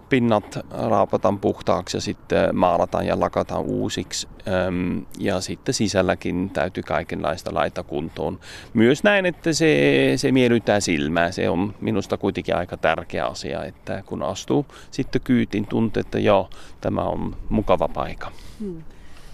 pinnat 0.09 0.59
raapataan 0.89 1.39
puhtaaksi 1.39 1.97
ja 1.97 2.01
sitten 2.01 2.57
maalataan 2.57 3.07
ja 3.07 3.21
lakataan 3.21 3.65
uusiksi. 3.65 4.29
Ja 5.19 5.41
sitten 5.41 5.75
sisälläkin 5.75 6.51
täytyy 6.51 6.83
kaikenlaista 6.83 7.55
laita 7.55 7.83
kuntoon. 7.83 8.39
Myös 8.75 9.05
näin, 9.05 9.27
että 9.27 9.53
se, 9.53 10.13
se 10.17 10.33
miellyttää 10.33 10.81
silmää. 10.81 11.31
Se 11.31 11.49
on 11.49 11.75
minusta 11.81 12.17
kuitenkin 12.17 12.57
aika 12.57 12.77
tärkeä 12.77 13.27
asia, 13.27 13.65
että 13.65 14.03
kun 14.07 14.23
astuu 14.23 14.67
sitten 14.91 15.21
kyytin, 15.25 15.67
tuntee, 15.67 16.01
että 16.01 16.19
joo, 16.19 16.51
tämä 16.81 17.03
on 17.03 17.37
mukava 17.49 17.89
paikka. 17.89 18.31
Hmm. 18.61 18.83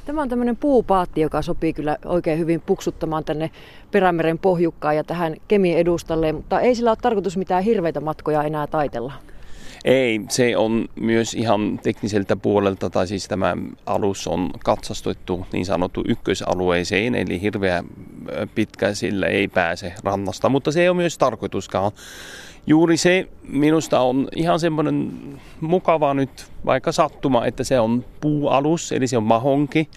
Tämä 0.05 0.23
on 0.23 0.29
tämmöinen 0.29 0.57
puupaatti, 0.57 1.21
joka 1.21 1.43
sopii 1.43 1.73
kyllä 1.73 1.97
oikein 2.05 2.39
hyvin 2.39 2.61
puksuttamaan 2.61 3.25
tänne 3.25 3.51
Perämeren 3.91 4.39
pohjukkaan 4.39 4.97
ja 4.97 5.05
tähän 5.05 5.37
Kemi 5.49 5.75
edustalle, 5.75 6.33
mutta 6.33 6.61
ei 6.61 6.75
sillä 6.75 6.91
ole 6.91 6.99
tarkoitus 7.03 7.37
mitään 7.37 7.63
hirveitä 7.63 8.01
matkoja 8.01 8.43
enää 8.43 8.67
taitella. 8.67 9.13
Ei, 9.85 10.21
se 10.29 10.57
on 10.57 10.89
myös 11.01 11.35
ihan 11.35 11.81
tekniseltä 11.83 12.37
puolelta, 12.37 12.91
tai 12.91 13.09
siis 13.09 13.29
tämä 13.29 13.57
alus 13.87 14.27
on 14.27 14.51
katsastettu 14.65 15.47
niin 15.53 15.67
sanottu 15.67 16.05
ykkösalueeseen, 16.09 17.15
eli 17.15 17.41
hirveä 17.41 17.85
pitkä 18.55 18.95
sille 18.95 19.27
ei 19.27 19.49
pääse 19.49 19.93
rannasta, 20.05 20.49
mutta 20.49 20.73
se 20.73 20.83
ei 20.83 20.89
ole 20.89 20.97
myös 20.97 21.19
tarkoituskaan. 21.19 21.93
Juuri 22.67 22.97
se 22.97 23.29
minusta 23.43 24.01
on 24.01 24.29
ihan 24.37 24.61
semmoinen 24.61 25.13
mukava 25.61 26.15
nyt 26.15 26.47
vaikka 26.67 26.93
sattuma, 26.93 27.47
että 27.47 27.65
se 27.65 27.81
on 27.81 28.05
puualus, 28.21 28.93
eli 28.93 29.07
se 29.07 29.17
on 29.17 29.23
mahonki. 29.23 29.89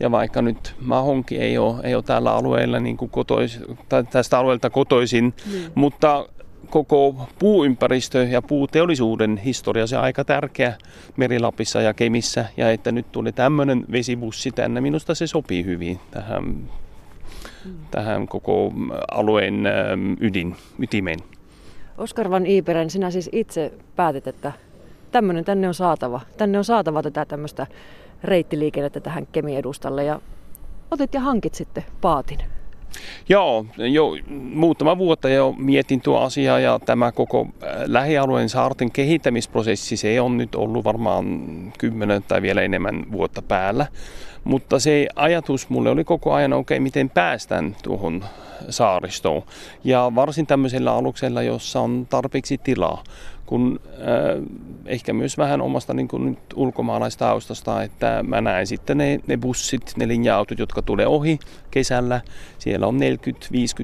Ja 0.00 0.10
vaikka 0.10 0.42
nyt 0.42 0.74
mahonki 0.80 1.38
ei 1.38 1.58
ole, 1.58 1.76
ei 1.82 1.94
ole 1.94 2.02
tällä 2.02 2.34
alueella 2.34 2.80
niin 2.80 2.96
kuin 2.96 3.10
kotois, 3.10 3.60
tästä 4.10 4.38
alueelta 4.38 4.70
kotoisin, 4.70 5.24
mm. 5.24 5.52
mutta 5.74 6.28
koko 6.70 7.28
puuympäristö 7.38 8.24
ja 8.24 8.42
puuteollisuuden 8.42 9.36
historia 9.36 9.86
se 9.86 9.96
on 9.96 10.04
aika 10.04 10.24
tärkeä 10.24 10.74
Merilapissa 11.16 11.80
ja 11.80 11.94
Kemissä. 11.94 12.44
Ja 12.56 12.70
että 12.70 12.92
nyt 12.92 13.12
tuli 13.12 13.32
tämmöinen 13.32 13.84
vesibussi 13.92 14.50
tänne, 14.50 14.80
minusta 14.80 15.14
se 15.14 15.26
sopii 15.26 15.64
hyvin 15.64 16.00
tähän, 16.10 16.70
tähän 17.90 18.28
koko 18.28 18.72
alueen 19.10 19.64
ydin, 20.20 20.56
ytimeen. 20.78 21.18
Oskar 21.98 22.30
van 22.30 22.46
Iiperen, 22.46 22.90
sinä 22.90 23.10
siis 23.10 23.30
itse 23.32 23.72
päätit, 23.96 24.26
että 24.26 24.52
tämmöinen 25.12 25.44
tänne 25.44 25.68
on 25.68 25.74
saatava. 25.74 26.20
Tänne 26.36 26.58
on 26.58 26.64
saatava 26.64 27.02
tätä 27.02 27.24
tämmöistä 27.24 27.66
reittiliikennettä 28.24 29.00
tähän 29.00 29.26
Kemi-edustalle 29.32 30.04
ja 30.04 30.20
otit 30.90 31.14
ja 31.14 31.20
hankit 31.20 31.54
sitten 31.54 31.84
paatin. 32.00 32.38
Joo, 33.28 33.66
jo 33.76 34.16
muutama 34.54 34.98
vuotta 34.98 35.28
jo 35.28 35.54
mietin 35.58 36.00
tuo 36.00 36.18
asiaa 36.20 36.58
ja 36.58 36.80
tämä 36.84 37.12
koko 37.12 37.40
äh, 37.62 37.68
lähialueen 37.86 38.48
saarten 38.48 38.90
kehittämisprosessi, 38.90 39.96
se 39.96 40.20
on 40.20 40.36
nyt 40.36 40.54
ollut 40.54 40.84
varmaan 40.84 41.24
kymmenen 41.78 42.22
tai 42.22 42.42
vielä 42.42 42.62
enemmän 42.62 43.12
vuotta 43.12 43.42
päällä. 43.42 43.86
Mutta 44.44 44.78
se 44.78 45.08
ajatus 45.16 45.68
mulle 45.68 45.90
oli 45.90 46.04
koko 46.04 46.32
ajan, 46.32 46.52
okei, 46.52 46.76
okay, 46.76 46.82
miten 46.82 47.10
päästään 47.10 47.76
tuohon 47.82 48.24
saaristoon. 48.70 49.42
Ja 49.84 50.12
varsin 50.14 50.46
tämmöisellä 50.46 50.94
aluksella, 50.94 51.42
jossa 51.42 51.80
on 51.80 52.06
tarpeeksi 52.10 52.58
tilaa 52.58 53.04
kun 53.46 53.80
äh, 53.86 54.42
ehkä 54.86 55.12
myös 55.12 55.38
vähän 55.38 55.60
omasta 55.60 55.94
niin 55.94 56.08
kuin 56.08 56.26
nyt 56.26 56.38
ulkomaalaistaustasta, 56.54 57.82
että 57.82 58.24
mä 58.26 58.40
näen 58.40 58.66
sitten 58.66 58.98
ne, 58.98 59.20
ne 59.26 59.36
bussit, 59.36 59.92
ne 59.96 60.08
linja-autot, 60.08 60.58
jotka 60.58 60.82
tulee 60.82 61.06
ohi 61.06 61.38
kesällä. 61.70 62.20
Siellä 62.58 62.86
on 62.86 62.98
40-50 62.98 63.00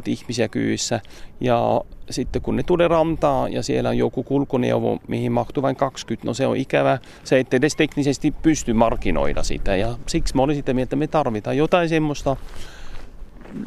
ihmisiä 0.07 0.49
kyyssä 0.49 1.01
ja 1.41 1.81
sitten 2.11 2.43
kun 2.43 2.57
ne 2.57 2.63
tulee 2.63 2.89
rantaa 2.89 3.49
ja 3.49 3.63
siellä 3.63 3.89
on 3.89 3.99
joku 3.99 4.23
kulkuneuvo, 4.23 4.99
mihin 5.09 5.33
mahtuu 5.33 5.63
vain 5.63 5.77
20, 5.77 6.27
no 6.29 6.35
se 6.35 6.47
on 6.47 6.57
ikävä. 6.57 6.99
Se 7.25 7.37
ei 7.37 7.45
edes 7.53 7.77
teknisesti 7.77 8.31
pysty 8.43 8.73
markkinoida 8.73 9.43
sitä 9.43 9.77
ja 9.77 9.95
siksi 10.07 10.37
mä 10.37 10.43
olin 10.43 10.57
sitä 10.57 10.75
mieltä, 10.75 10.87
että 10.87 10.97
me 10.97 11.07
tarvitaan 11.07 11.57
jotain 11.57 11.89
semmoista, 11.89 12.37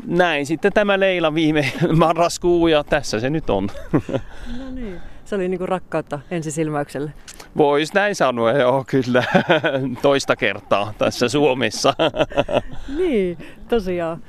näin 0.06 0.46
sitten 0.46 0.74
tämä 0.74 1.00
Leila 1.00 1.34
viime 1.34 1.72
marraskuu 1.98 2.68
ja 2.68 2.84
tässä 2.84 3.20
se 3.20 3.30
nyt 3.30 3.50
on. 3.50 3.70
No 4.58 4.72
niin. 4.72 5.00
Se 5.26 5.36
oli 5.36 5.50
niinku 5.50 5.66
rakkautta 5.66 6.20
ensisilmäykselle. 6.32 7.14
Voisi 7.58 7.94
näin 7.94 8.16
sanoa, 8.16 8.52
joo 8.52 8.84
kyllä. 8.88 9.24
Toista 10.02 10.36
kertaa 10.36 10.94
tässä 10.98 11.30
Suomessa. 11.30 11.94
niin, 12.98 13.38
tosiaan. 13.70 14.24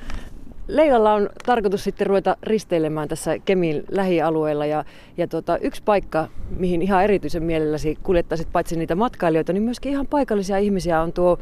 Leilalla 0.68 1.14
on 1.14 1.30
tarkoitus 1.46 1.84
sitten 1.84 2.06
ruveta 2.06 2.36
risteilemään 2.42 3.08
tässä 3.08 3.38
Kemin 3.38 3.84
lähialueella 3.90 4.66
ja, 4.66 4.84
ja 5.16 5.26
tota, 5.26 5.58
yksi 5.58 5.82
paikka, 5.82 6.28
mihin 6.56 6.82
ihan 6.82 7.04
erityisen 7.04 7.42
mielelläsi 7.42 7.98
kuljettaisit 8.02 8.48
paitsi 8.52 8.76
niitä 8.76 8.94
matkailijoita, 8.94 9.52
niin 9.52 9.62
myöskin 9.62 9.92
ihan 9.92 10.06
paikallisia 10.06 10.58
ihmisiä 10.58 11.00
on 11.00 11.12
tuo 11.12 11.38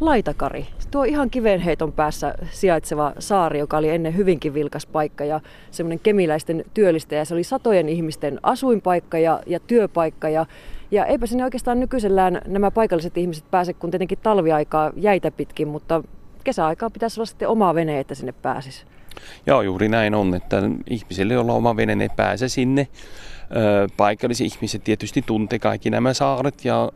Laitakari. 0.00 0.66
Tuo 0.90 1.04
ihan 1.04 1.30
kivenheiton 1.30 1.92
päässä 1.92 2.34
sijaitseva 2.50 3.12
saari, 3.18 3.58
joka 3.58 3.76
oli 3.76 3.88
ennen 3.88 4.16
hyvinkin 4.16 4.54
vilkas 4.54 4.86
paikka 4.86 5.24
ja 5.24 5.40
semmoinen 5.70 5.98
kemiläisten 5.98 6.64
työllistäjä. 6.74 7.24
Se 7.24 7.34
oli 7.34 7.44
satojen 7.44 7.88
ihmisten 7.88 8.40
asuinpaikka 8.42 9.18
ja, 9.18 9.40
ja 9.46 9.60
työpaikka 9.60 10.28
ja, 10.28 10.46
ja 10.90 11.06
eipä 11.06 11.26
sinne 11.26 11.44
oikeastaan 11.44 11.80
nykyisellään 11.80 12.40
nämä 12.46 12.70
paikalliset 12.70 13.16
ihmiset 13.16 13.44
pääse, 13.50 13.72
kun 13.72 13.90
tietenkin 13.90 14.18
talviaikaa 14.22 14.92
jäitä 14.96 15.30
pitkin, 15.30 15.68
mutta 15.68 16.02
kesäaikaa 16.44 16.90
pitäisi 16.90 17.20
olla 17.20 17.26
sitten 17.26 17.48
oma 17.48 17.74
vene, 17.74 18.00
että 18.00 18.14
sinne 18.14 18.32
pääsisi. 18.32 18.84
Joo, 19.46 19.62
juuri 19.62 19.88
näin 19.88 20.14
on, 20.14 20.34
että 20.34 20.62
ihmisille, 20.90 21.34
joilla 21.34 21.52
on 21.52 21.58
oma 21.58 21.76
vene, 21.76 21.94
ne 21.94 22.08
pääse 22.16 22.48
sinne. 22.48 22.88
Paikalliset 23.96 24.46
ihmiset 24.46 24.84
tietysti 24.84 25.22
tuntee 25.22 25.58
kaikki 25.58 25.90
nämä 25.90 26.14
saaret 26.14 26.64
ja 26.64 26.92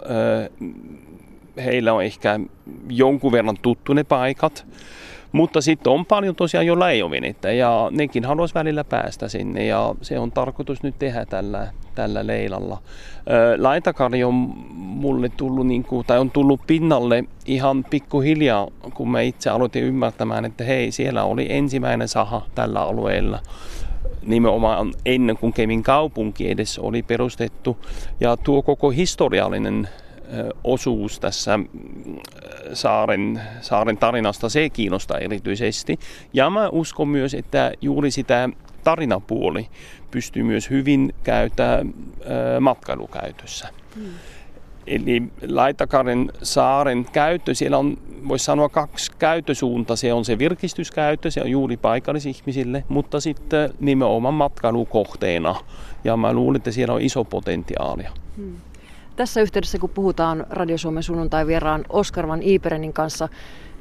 heillä 1.65 1.93
on 1.93 2.05
ehkä 2.05 2.41
jonkun 2.89 3.33
verran 3.33 3.57
tuttu 3.63 3.93
ne 3.93 4.05
paikat. 4.05 4.67
Mutta 5.33 5.61
sitten 5.61 5.93
on 5.93 6.07
paljon 6.07 6.35
tosiaan, 6.35 6.71
ole 6.71 7.11
venettä 7.11 7.53
ja 7.53 7.89
nekin 7.91 8.25
haluaisi 8.25 8.55
välillä 8.55 8.85
päästä 8.85 9.29
sinne 9.29 9.67
ja 9.67 9.95
se 10.03 10.19
on 10.19 10.33
tarkoitus 10.33 10.83
nyt 10.83 10.99
tehdä 10.99 11.27
tällä, 11.27 11.69
tällä 11.95 12.27
leilalla. 12.27 12.79
Laitakari 13.59 14.25
on 14.25 14.35
mulle 14.75 15.29
tullut, 15.29 15.67
niin 15.67 15.85
kuin, 15.85 16.07
tai 16.07 16.19
on 16.19 16.31
tullut 16.31 16.61
pinnalle 16.67 17.25
ihan 17.47 17.85
pikkuhiljaa, 17.91 18.69
kun 18.95 19.11
mä 19.11 19.21
itse 19.21 19.51
aloitin 19.51 19.85
ymmärtämään, 19.85 20.45
että 20.45 20.65
hei, 20.65 20.91
siellä 20.93 21.25
oli 21.25 21.47
ensimmäinen 21.51 22.09
saha 22.09 22.43
tällä 22.55 22.83
alueella 22.83 23.41
nimenomaan 24.27 24.93
ennen 25.07 25.37
kuin 25.37 25.53
Kemin 25.53 25.83
kaupunki 25.83 26.51
edes 26.51 26.79
oli 26.79 27.03
perustettu. 27.03 27.79
Ja 28.21 28.37
tuo 28.37 28.63
koko 28.63 28.91
historiallinen 28.91 29.89
osuus 30.65 31.21
tässä 31.21 31.59
saaren, 32.73 33.41
saaren 33.61 33.97
tarinasta, 33.97 34.49
se 34.49 34.71
kiinnostaa 34.71 35.19
erityisesti. 35.19 35.99
Ja 36.33 36.51
mä 36.51 36.69
uskon 36.69 37.09
myös, 37.09 37.35
että 37.35 37.73
juuri 37.81 38.11
sitä 38.11 38.49
tarinapuoli 38.85 39.69
pystyy 40.11 40.43
myös 40.43 40.71
hyvin 40.71 41.15
käyttämään 41.23 41.95
matkailukäytössä. 42.61 43.69
Hmm. 43.95 44.05
Eli 44.87 45.23
Laitakaren 45.49 46.33
saaren 46.43 47.07
käyttö, 47.13 47.55
siellä 47.55 47.79
on, 47.79 47.99
voisi 48.29 48.45
sanoa 48.45 48.69
kaksi 48.69 49.13
käyttösuunta. 49.19 49.97
Se 49.97 50.13
on 50.13 50.25
se 50.25 50.39
virkistyskäyttö, 50.39 51.31
se 51.31 51.41
on 51.43 51.51
juuri 51.51 51.77
paikallisihmisille, 51.77 52.85
mutta 52.89 53.21
sitten 53.21 53.71
nimenomaan 53.81 54.35
matkailukohteena. 54.35 55.55
Ja 56.05 56.17
mä 56.17 56.33
luulen, 56.33 56.57
että 56.57 56.71
siellä 56.71 56.95
on 56.95 57.01
iso 57.01 57.25
potentiaalia. 57.25 58.13
Hmm. 58.37 58.57
Tässä 59.19 59.41
yhteydessä, 59.41 59.79
kun 59.79 59.91
puhutaan 59.91 60.47
Radio 60.51 60.79
Suomen 60.79 61.03
sunnuntai 61.03 61.47
vieraan 61.47 61.85
Oskar 61.89 62.29
Van 62.29 62.43
Iiperenin 62.43 62.93
kanssa 62.93 63.29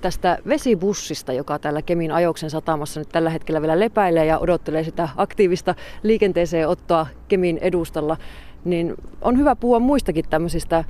tästä 0.01 0.37
vesibussista, 0.47 1.33
joka 1.33 1.59
täällä 1.59 1.81
Kemin 1.81 2.11
Ajoksen 2.11 2.49
satamassa 2.49 2.99
nyt 2.99 3.09
tällä 3.09 3.29
hetkellä 3.29 3.61
vielä 3.61 3.79
lepäilee 3.79 4.25
ja 4.25 4.39
odottelee 4.39 4.83
sitä 4.83 5.09
aktiivista 5.17 5.75
liikenteeseen 6.03 6.67
ottoa 6.67 7.07
Kemin 7.27 7.57
edustalla, 7.61 8.17
niin 8.65 8.95
on 9.21 9.37
hyvä 9.37 9.55
puhua 9.55 9.79
muistakin 9.79 10.25
tämmöisistä 10.29 10.83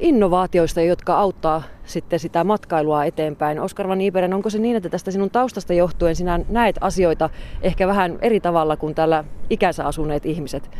innovaatioista, 0.00 0.80
jotka 0.80 1.18
auttaa 1.18 1.62
sitten 1.84 2.18
sitä 2.18 2.44
matkailua 2.44 3.04
eteenpäin. 3.04 3.60
Oskar 3.60 3.88
Van 3.88 4.00
Iiperen, 4.00 4.34
onko 4.34 4.50
se 4.50 4.58
niin, 4.58 4.76
että 4.76 4.88
tästä 4.88 5.10
sinun 5.10 5.30
taustasta 5.30 5.72
johtuen 5.72 6.16
sinä 6.16 6.40
näet 6.48 6.76
asioita 6.80 7.30
ehkä 7.62 7.86
vähän 7.86 8.18
eri 8.22 8.40
tavalla 8.40 8.76
kuin 8.76 8.94
täällä 8.94 9.24
ikänsä 9.50 9.84
asuneet 9.84 10.26
ihmiset? 10.26 10.70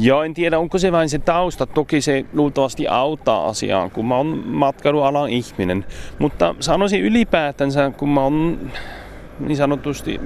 Joo, 0.00 0.22
en 0.22 0.34
tiedä, 0.34 0.58
onko 0.58 0.78
se 0.78 0.92
vain 0.92 1.08
se 1.08 1.18
tausta. 1.18 1.66
Toki 1.66 2.00
se 2.00 2.24
luultavasti 2.32 2.88
auttaa 2.88 3.46
asiaan, 3.48 3.90
kun 3.90 4.06
mä 4.06 4.16
oon 4.16 4.42
matkailualan 4.46 5.30
ihminen. 5.30 5.84
Mutta 6.18 6.54
sanoisin 6.60 7.00
ylipäätänsä, 7.00 7.92
kun 7.96 8.08
mä 8.08 8.22
oon 8.22 8.58
niin 9.38 9.56
sanotusti 9.56 10.20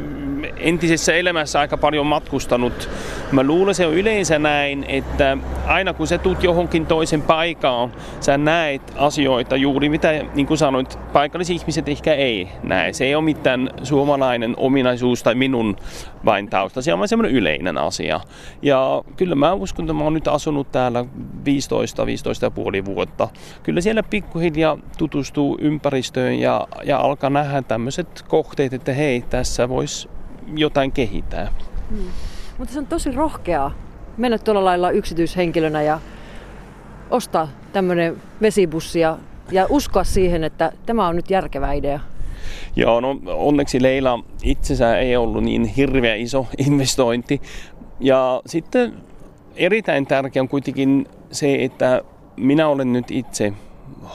entisessä 0.56 1.14
elämässä 1.14 1.60
aika 1.60 1.76
paljon 1.76 2.06
matkustanut. 2.06 2.88
Mä 3.32 3.42
luulen 3.42 3.74
se 3.74 3.86
on 3.86 3.94
yleensä 3.94 4.38
näin, 4.38 4.84
että 4.88 5.38
aina 5.66 5.92
kun 5.92 6.06
sä 6.06 6.18
tuut 6.18 6.42
johonkin 6.42 6.86
toisen 6.86 7.22
paikkaan, 7.22 7.92
sä 8.20 8.38
näet 8.38 8.82
asioita 8.96 9.56
juuri 9.56 9.88
mitä, 9.88 10.24
niin 10.34 10.46
kuin 10.46 10.58
sanoit, 10.58 10.98
paikalliset 11.12 11.56
ihmiset 11.56 11.88
ehkä 11.88 12.14
ei 12.14 12.48
näe. 12.62 12.92
Se 12.92 13.04
ei 13.04 13.14
ole 13.14 13.24
mitään 13.24 13.70
suomalainen 13.82 14.54
ominaisuus 14.56 15.22
tai 15.22 15.34
minun 15.34 15.76
vain 16.24 16.50
tausta. 16.50 16.82
Se 16.82 16.92
on 16.92 16.98
vain 16.98 17.08
semmoinen 17.08 17.36
yleinen 17.36 17.78
asia. 17.78 18.20
Ja 18.62 19.02
kyllä 19.16 19.34
mä 19.34 19.52
uskon, 19.52 19.84
että 19.84 19.92
mä 19.92 20.04
oon 20.04 20.14
nyt 20.14 20.28
asunut 20.28 20.72
täällä 20.72 21.04
15, 21.44 22.06
15 22.06 22.46
ja 22.46 22.50
puoli 22.50 22.84
vuotta. 22.84 23.28
Kyllä 23.62 23.80
siellä 23.80 24.02
pikkuhiljaa 24.02 24.78
tutustuu 24.98 25.58
ympäristöön 25.60 26.38
ja, 26.38 26.68
ja 26.84 26.98
alkaa 26.98 27.30
nähdä 27.30 27.62
tämmöiset 27.62 28.24
kohteet, 28.28 28.72
että 28.72 28.92
hei, 29.00 29.24
tässä 29.30 29.68
voisi 29.68 30.08
jotain 30.56 30.92
kehittää. 30.92 31.52
Hmm. 31.90 32.08
Mutta 32.58 32.72
se 32.74 32.78
on 32.78 32.86
tosi 32.86 33.12
rohkeaa 33.12 33.72
mennä 34.16 34.38
tuolla 34.38 34.64
lailla 34.64 34.90
yksityishenkilönä 34.90 35.82
ja 35.82 36.00
ostaa 37.10 37.48
tämmöinen 37.72 38.16
vesibussi 38.42 39.00
ja, 39.00 39.18
ja 39.50 39.66
uskoa 39.68 40.04
siihen, 40.04 40.44
että 40.44 40.72
tämä 40.86 41.08
on 41.08 41.16
nyt 41.16 41.30
järkevä 41.30 41.72
idea. 41.72 42.00
Joo, 42.76 43.00
no 43.00 43.20
onneksi 43.26 43.82
Leila 43.82 44.24
itsensä 44.42 44.98
ei 44.98 45.16
ollut 45.16 45.44
niin 45.44 45.64
hirveä 45.64 46.14
iso 46.14 46.46
investointi. 46.66 47.40
Ja 48.00 48.42
sitten 48.46 48.94
erittäin 49.56 50.06
tärkeää 50.06 50.42
on 50.42 50.48
kuitenkin 50.48 51.06
se, 51.32 51.54
että 51.54 52.02
minä 52.36 52.68
olen 52.68 52.92
nyt 52.92 53.10
itse 53.10 53.52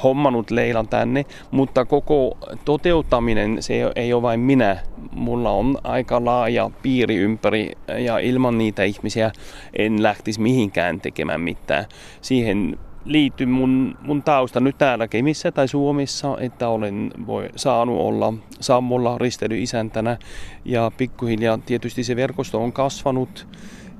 hommannut 0.03 0.51
Leilan 0.51 0.87
tänne, 0.87 1.25
mutta 1.51 1.85
koko 1.85 2.37
toteuttaminen 2.65 3.63
se 3.63 3.91
ei 3.95 4.13
ole 4.13 4.21
vain 4.21 4.39
minä. 4.39 4.77
Mulla 5.11 5.51
on 5.51 5.77
aika 5.83 6.25
laaja 6.25 6.71
piiri 6.81 7.15
ympäri 7.15 7.71
ja 7.99 8.19
ilman 8.19 8.57
niitä 8.57 8.83
ihmisiä 8.83 9.31
en 9.73 10.03
lähtisi 10.03 10.41
mihinkään 10.41 11.01
tekemään 11.01 11.41
mitään. 11.41 11.85
Siihen 12.21 12.77
liittyy 13.05 13.47
mun, 13.47 13.97
mun 14.01 14.23
tausta 14.23 14.59
nyt 14.59 14.77
täällä 14.77 15.07
Kemissä 15.07 15.51
tai 15.51 15.67
Suomessa, 15.67 16.37
että 16.39 16.69
olen 16.69 17.11
voi, 17.27 17.49
saanut 17.55 17.99
olla 17.99 18.33
Sammolla 18.59 19.17
risteilyisäntänä 19.17 20.17
ja 20.65 20.91
pikkuhiljaa 20.97 21.59
tietysti 21.65 22.03
se 22.03 22.15
verkosto 22.15 22.63
on 22.63 22.73
kasvanut 22.73 23.47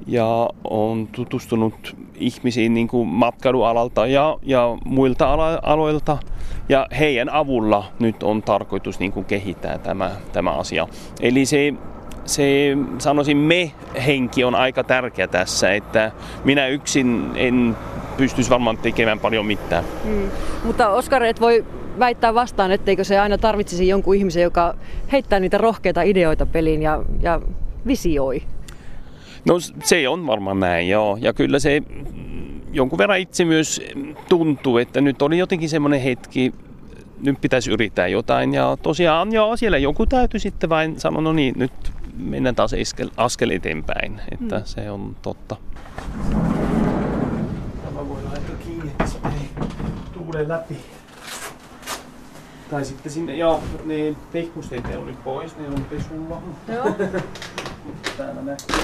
ja 0.08 0.50
on 0.64 1.08
tutustunut 1.08 1.96
ihmisiin 2.16 2.74
niin 2.74 2.88
kuin 2.88 3.08
matkailualalta 3.08 4.08
ja, 4.08 4.38
ja 4.44 4.78
muilta 4.86 5.34
aloilta. 5.64 6.18
Ja 6.70 6.88
heidän 7.00 7.30
avulla 7.30 7.84
nyt 8.00 8.24
on 8.24 8.42
tarkoitus 8.42 9.00
niin 9.00 9.12
kuin 9.12 9.26
kehittää 9.26 9.78
tämä, 9.78 10.12
tämä 10.34 10.52
asia. 10.52 10.88
Eli 11.20 11.46
se, 11.46 11.74
se, 12.26 12.78
sanoisin 12.98 13.38
me-henki 13.38 14.44
on 14.44 14.56
aika 14.56 14.84
tärkeä 14.84 15.28
tässä, 15.28 15.74
että 15.74 16.12
minä 16.44 16.68
yksin 16.68 17.32
en 17.36 17.78
pystyisi 18.18 18.50
varmaan 18.50 18.78
tekemään 18.78 19.20
paljon 19.20 19.46
mitään. 19.46 19.84
Mm. 20.04 20.30
Mutta 20.64 20.90
Oskar, 20.90 21.24
et 21.24 21.42
voi 21.42 21.66
väittää 22.00 22.34
vastaan, 22.34 22.72
etteikö 22.72 23.04
se 23.04 23.20
aina 23.20 23.38
tarvitsisi 23.38 23.88
jonkun 23.88 24.16
ihmisen, 24.16 24.44
joka 24.44 24.76
heittää 25.12 25.40
niitä 25.40 25.58
rohkeita 25.58 26.02
ideoita 26.02 26.46
peliin 26.46 26.82
ja, 26.82 27.04
ja 27.22 27.42
visioi. 27.88 28.44
No 29.46 29.60
se 29.84 30.10
on 30.10 30.28
varmaan 30.28 30.60
näin, 30.60 30.90
joo. 30.90 31.18
Ja 31.22 31.34
kyllä 31.34 31.60
se 31.60 31.82
jonkun 32.74 32.98
verran 32.98 33.20
itse 33.20 33.46
myös 33.46 33.82
tuntuu, 34.30 34.78
että 34.78 35.02
nyt 35.02 35.22
oli 35.22 35.38
jotenkin 35.38 35.70
semmoinen 35.70 36.02
hetki, 36.02 36.54
nyt 37.22 37.42
pitäisi 37.42 37.72
yrittää 37.72 38.08
jotain. 38.08 38.54
Ja 38.54 38.78
tosiaan 38.82 39.34
joo, 39.34 39.58
siellä 39.58 39.78
joku 39.78 40.06
täytyy 40.06 40.40
sitten 40.40 40.70
vain 40.70 41.00
sanoa, 41.00 41.22
no 41.22 41.34
niin, 41.34 41.54
nyt 41.58 41.72
mennään 42.18 42.56
taas 42.56 42.74
askel, 42.74 43.10
askel 43.18 43.50
eteenpäin. 43.50 44.22
Että 44.32 44.58
mm. 44.58 44.66
se 44.66 44.92
on 44.92 45.16
totta. 45.22 45.56
Tämä 47.86 48.10
voi 48.10 48.24
laittaa 48.24 48.56
kiinni, 48.66 48.88
että 48.88 49.08
se 49.08 49.18
ei 49.26 49.66
tuule 50.14 50.48
läpi. 50.48 50.76
Tai 52.70 52.86
sitten 52.86 53.12
sinne, 53.12 53.36
joo, 53.36 53.64
pehkusteet 54.32 54.86
on 54.98 55.08
nyt 55.08 55.24
pois, 55.24 55.58
ne 55.58 55.68
on 55.68 55.86
pesulla. 55.86 56.42
Joo. 56.68 56.86
Täällä 58.18 58.42
näkyy. 58.42 58.78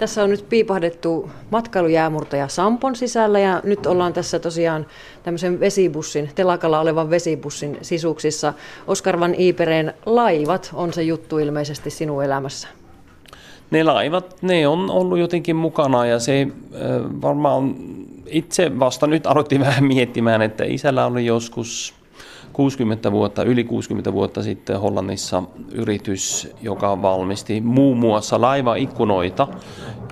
Tässä 0.00 0.22
on 0.22 0.30
nyt 0.30 0.48
piipahdettu 0.48 1.30
matkailujäämurtaja 1.50 2.48
Sampon 2.48 2.96
sisällä 2.96 3.38
ja 3.38 3.60
nyt 3.64 3.86
ollaan 3.86 4.12
tässä 4.12 4.38
tosiaan 4.38 4.86
tämmöisen 5.22 5.60
vesibussin, 5.60 6.30
telakalla 6.34 6.80
olevan 6.80 7.10
vesibussin 7.10 7.78
sisuksissa. 7.82 8.54
Oskar 8.86 9.20
Van 9.20 9.34
Iipereen 9.34 9.94
laivat 10.06 10.70
on 10.74 10.92
se 10.92 11.02
juttu 11.02 11.38
ilmeisesti 11.38 11.90
sinun 11.90 12.24
elämässä. 12.24 12.68
Ne 13.70 13.84
laivat, 13.84 14.42
ne 14.42 14.68
on 14.68 14.90
ollut 14.90 15.18
jotenkin 15.18 15.56
mukana 15.56 16.06
ja 16.06 16.18
se 16.18 16.48
varmaan 17.22 17.74
itse 18.26 18.78
vasta 18.78 19.06
nyt 19.06 19.26
aloitin 19.26 19.60
vähän 19.66 19.84
miettimään, 19.84 20.42
että 20.42 20.64
isällä 20.64 21.06
oli 21.06 21.26
joskus 21.26 21.94
60 22.52 23.12
vuotta, 23.12 23.42
yli 23.42 23.64
60 23.64 24.12
vuotta 24.12 24.42
sitten 24.42 24.80
Hollannissa 24.80 25.42
yritys, 25.72 26.48
joka 26.62 27.02
valmisti 27.02 27.60
muun 27.60 27.98
muassa 27.98 28.40
laivaikkunoita. 28.40 29.48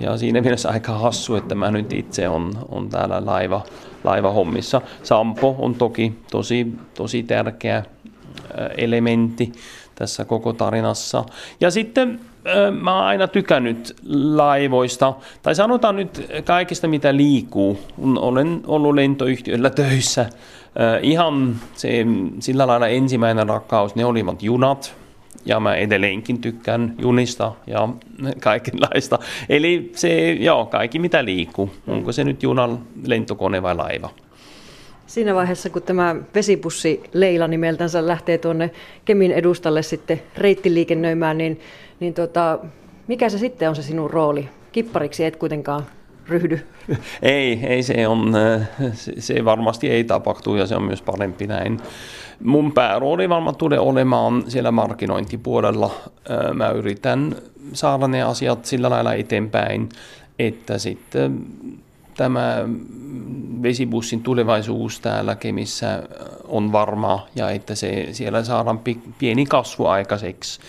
Ja 0.01 0.17
siinä 0.17 0.41
mielessä 0.41 0.69
aika 0.69 0.91
hassu, 0.91 1.35
että 1.35 1.55
mä 1.55 1.71
nyt 1.71 1.93
itse 1.93 2.29
on, 2.29 2.51
on 2.69 2.89
täällä 2.89 3.25
laiva, 3.25 3.61
laivahommissa. 4.03 4.81
Sampo 5.03 5.55
on 5.59 5.75
toki 5.75 6.13
tosi, 6.31 6.67
tosi 6.93 7.23
tärkeä 7.23 7.83
elementti 8.77 9.51
tässä 9.95 10.25
koko 10.25 10.53
tarinassa. 10.53 11.25
Ja 11.61 11.71
sitten 11.71 12.19
mä 12.81 12.95
oon 12.95 13.05
aina 13.05 13.27
tykännyt 13.27 13.95
laivoista, 14.35 15.13
tai 15.41 15.55
sanotaan 15.55 15.95
nyt 15.95 16.31
kaikista 16.45 16.87
mitä 16.87 17.15
liikkuu. 17.15 17.79
Olen 18.17 18.61
ollut 18.67 18.95
lentoyhtiöllä 18.95 19.69
töissä 19.69 20.25
Ihan 21.01 21.55
se, 21.75 22.05
sillä 22.39 22.67
lailla 22.67 22.87
ensimmäinen 22.87 23.49
rakkaus, 23.49 23.95
ne 23.95 24.05
olivat 24.05 24.43
junat, 24.43 24.95
ja 25.45 25.59
mä 25.59 25.75
edelleenkin 25.75 26.41
tykkään 26.41 26.95
junista 26.97 27.51
ja 27.67 27.89
kaikenlaista. 28.43 29.19
Eli 29.49 29.91
se, 29.95 30.31
joo, 30.31 30.65
kaikki 30.65 30.99
mitä 30.99 31.25
liikkuu. 31.25 31.71
Onko 31.87 32.11
se 32.11 32.23
nyt 32.23 32.43
junan, 32.43 32.79
lentokone 33.05 33.61
vai 33.61 33.75
laiva? 33.75 34.09
Siinä 35.09 35.35
vaiheessa, 35.35 35.69
kun 35.69 35.81
tämä 35.81 36.15
vesipussi 36.35 37.03
Leila 37.13 37.47
nimeltänsä 37.47 38.07
lähtee 38.07 38.37
tuonne 38.37 38.71
Kemin 39.05 39.31
edustalle 39.31 39.81
sitten 39.83 40.21
reittiliikennöimään, 40.37 41.37
niin, 41.37 41.59
niin 41.99 42.13
tota, 42.13 42.59
mikä 43.07 43.29
se 43.29 43.37
sitten 43.37 43.69
on 43.69 43.75
se 43.75 43.81
sinun 43.81 44.09
rooli? 44.09 44.49
Kippariksi 44.71 45.25
et 45.25 45.35
kuitenkaan 45.35 45.83
ryhdy? 46.27 46.59
Ei, 47.21 47.59
ei 47.63 47.83
se 47.83 48.07
on, 48.07 48.35
äh, 48.35 48.69
se 49.19 49.45
varmasti 49.45 49.89
ei 49.89 50.03
tapahtu 50.03 50.55
ja 50.55 50.67
se 50.67 50.75
on 50.75 50.83
myös 50.83 51.01
parempi 51.01 51.47
näin. 51.47 51.79
Mun 52.43 52.71
päärooli 52.71 53.29
varmaan 53.29 53.55
tulee 53.55 53.79
olemaan 53.79 54.43
siellä 54.47 54.71
markkinointipuolella. 54.71 55.91
Äh, 56.31 56.53
mä 56.53 56.69
yritän 56.69 57.35
saada 57.73 58.07
ne 58.07 58.23
asiat 58.23 58.65
sillä 58.65 58.89
lailla 58.89 59.13
eteenpäin, 59.13 59.89
että 60.39 60.77
sitten 60.77 61.45
tämä 62.17 62.65
vesibussin 63.61 64.23
tulevaisuus 64.23 64.99
täällä 64.99 65.35
Kemissä 65.35 66.03
on 66.47 66.71
varma 66.71 67.27
ja 67.35 67.49
että 67.49 67.75
se, 67.75 68.07
siellä 68.11 68.43
saadaan 68.43 68.79
pieni 69.19 69.45
kasvu 69.45 69.85
aikaiseksi. 69.85 70.59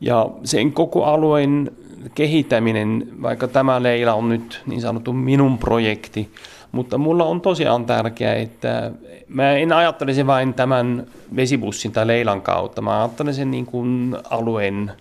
Ja 0.00 0.30
sen 0.44 0.72
koko 0.72 1.04
alueen 1.04 1.70
kehittäminen, 2.14 3.08
vaikka 3.22 3.48
tämä 3.48 3.82
Leila 3.82 4.14
on 4.14 4.28
nyt 4.28 4.62
niin 4.66 4.80
sanottu 4.80 5.12
minun 5.12 5.58
projekti, 5.58 6.30
mutta 6.72 6.98
mulla 6.98 7.24
on 7.24 7.40
tosiaan 7.40 7.86
tärkeää, 7.86 8.34
että 8.34 8.90
mä 9.28 9.52
en 9.52 9.72
ajattelisi 9.72 10.26
vain 10.26 10.54
tämän 10.54 11.06
vesibussin 11.36 11.92
tai 11.92 12.06
Leilan 12.06 12.42
kautta, 12.42 12.82
mä 12.82 12.98
ajattelen 12.98 13.34
sen 13.34 13.50
niin 13.50 13.66
kuin 13.66 14.16
alueen, 14.30 14.92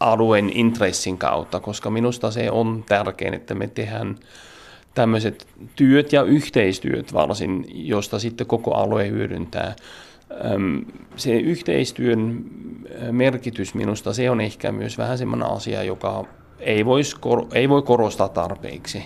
alueen 0.00 0.50
intressin 0.54 1.18
kautta, 1.18 1.60
koska 1.60 1.90
minusta 1.90 2.30
se 2.30 2.50
on 2.50 2.84
tärkeää, 2.88 3.36
että 3.36 3.54
me 3.54 3.66
tehdään 3.66 4.16
tämmöiset 4.96 5.46
työt 5.76 6.12
ja 6.12 6.22
yhteistyöt 6.22 7.12
varsin, 7.12 7.66
josta 7.68 8.18
sitten 8.18 8.46
koko 8.46 8.74
alue 8.74 9.08
hyödyntää 9.08 9.76
se 11.16 11.36
yhteistyön 11.36 12.44
merkitys 13.10 13.74
minusta, 13.74 14.12
se 14.12 14.30
on 14.30 14.40
ehkä 14.40 14.72
myös 14.72 14.98
vähän 14.98 15.18
semmoinen 15.18 15.48
asia, 15.48 15.82
joka 15.82 16.24
ei, 16.60 16.84
vois, 16.84 17.14
ei 17.54 17.68
voi 17.68 17.82
korostaa 17.82 18.28
tarpeeksi. 18.28 19.02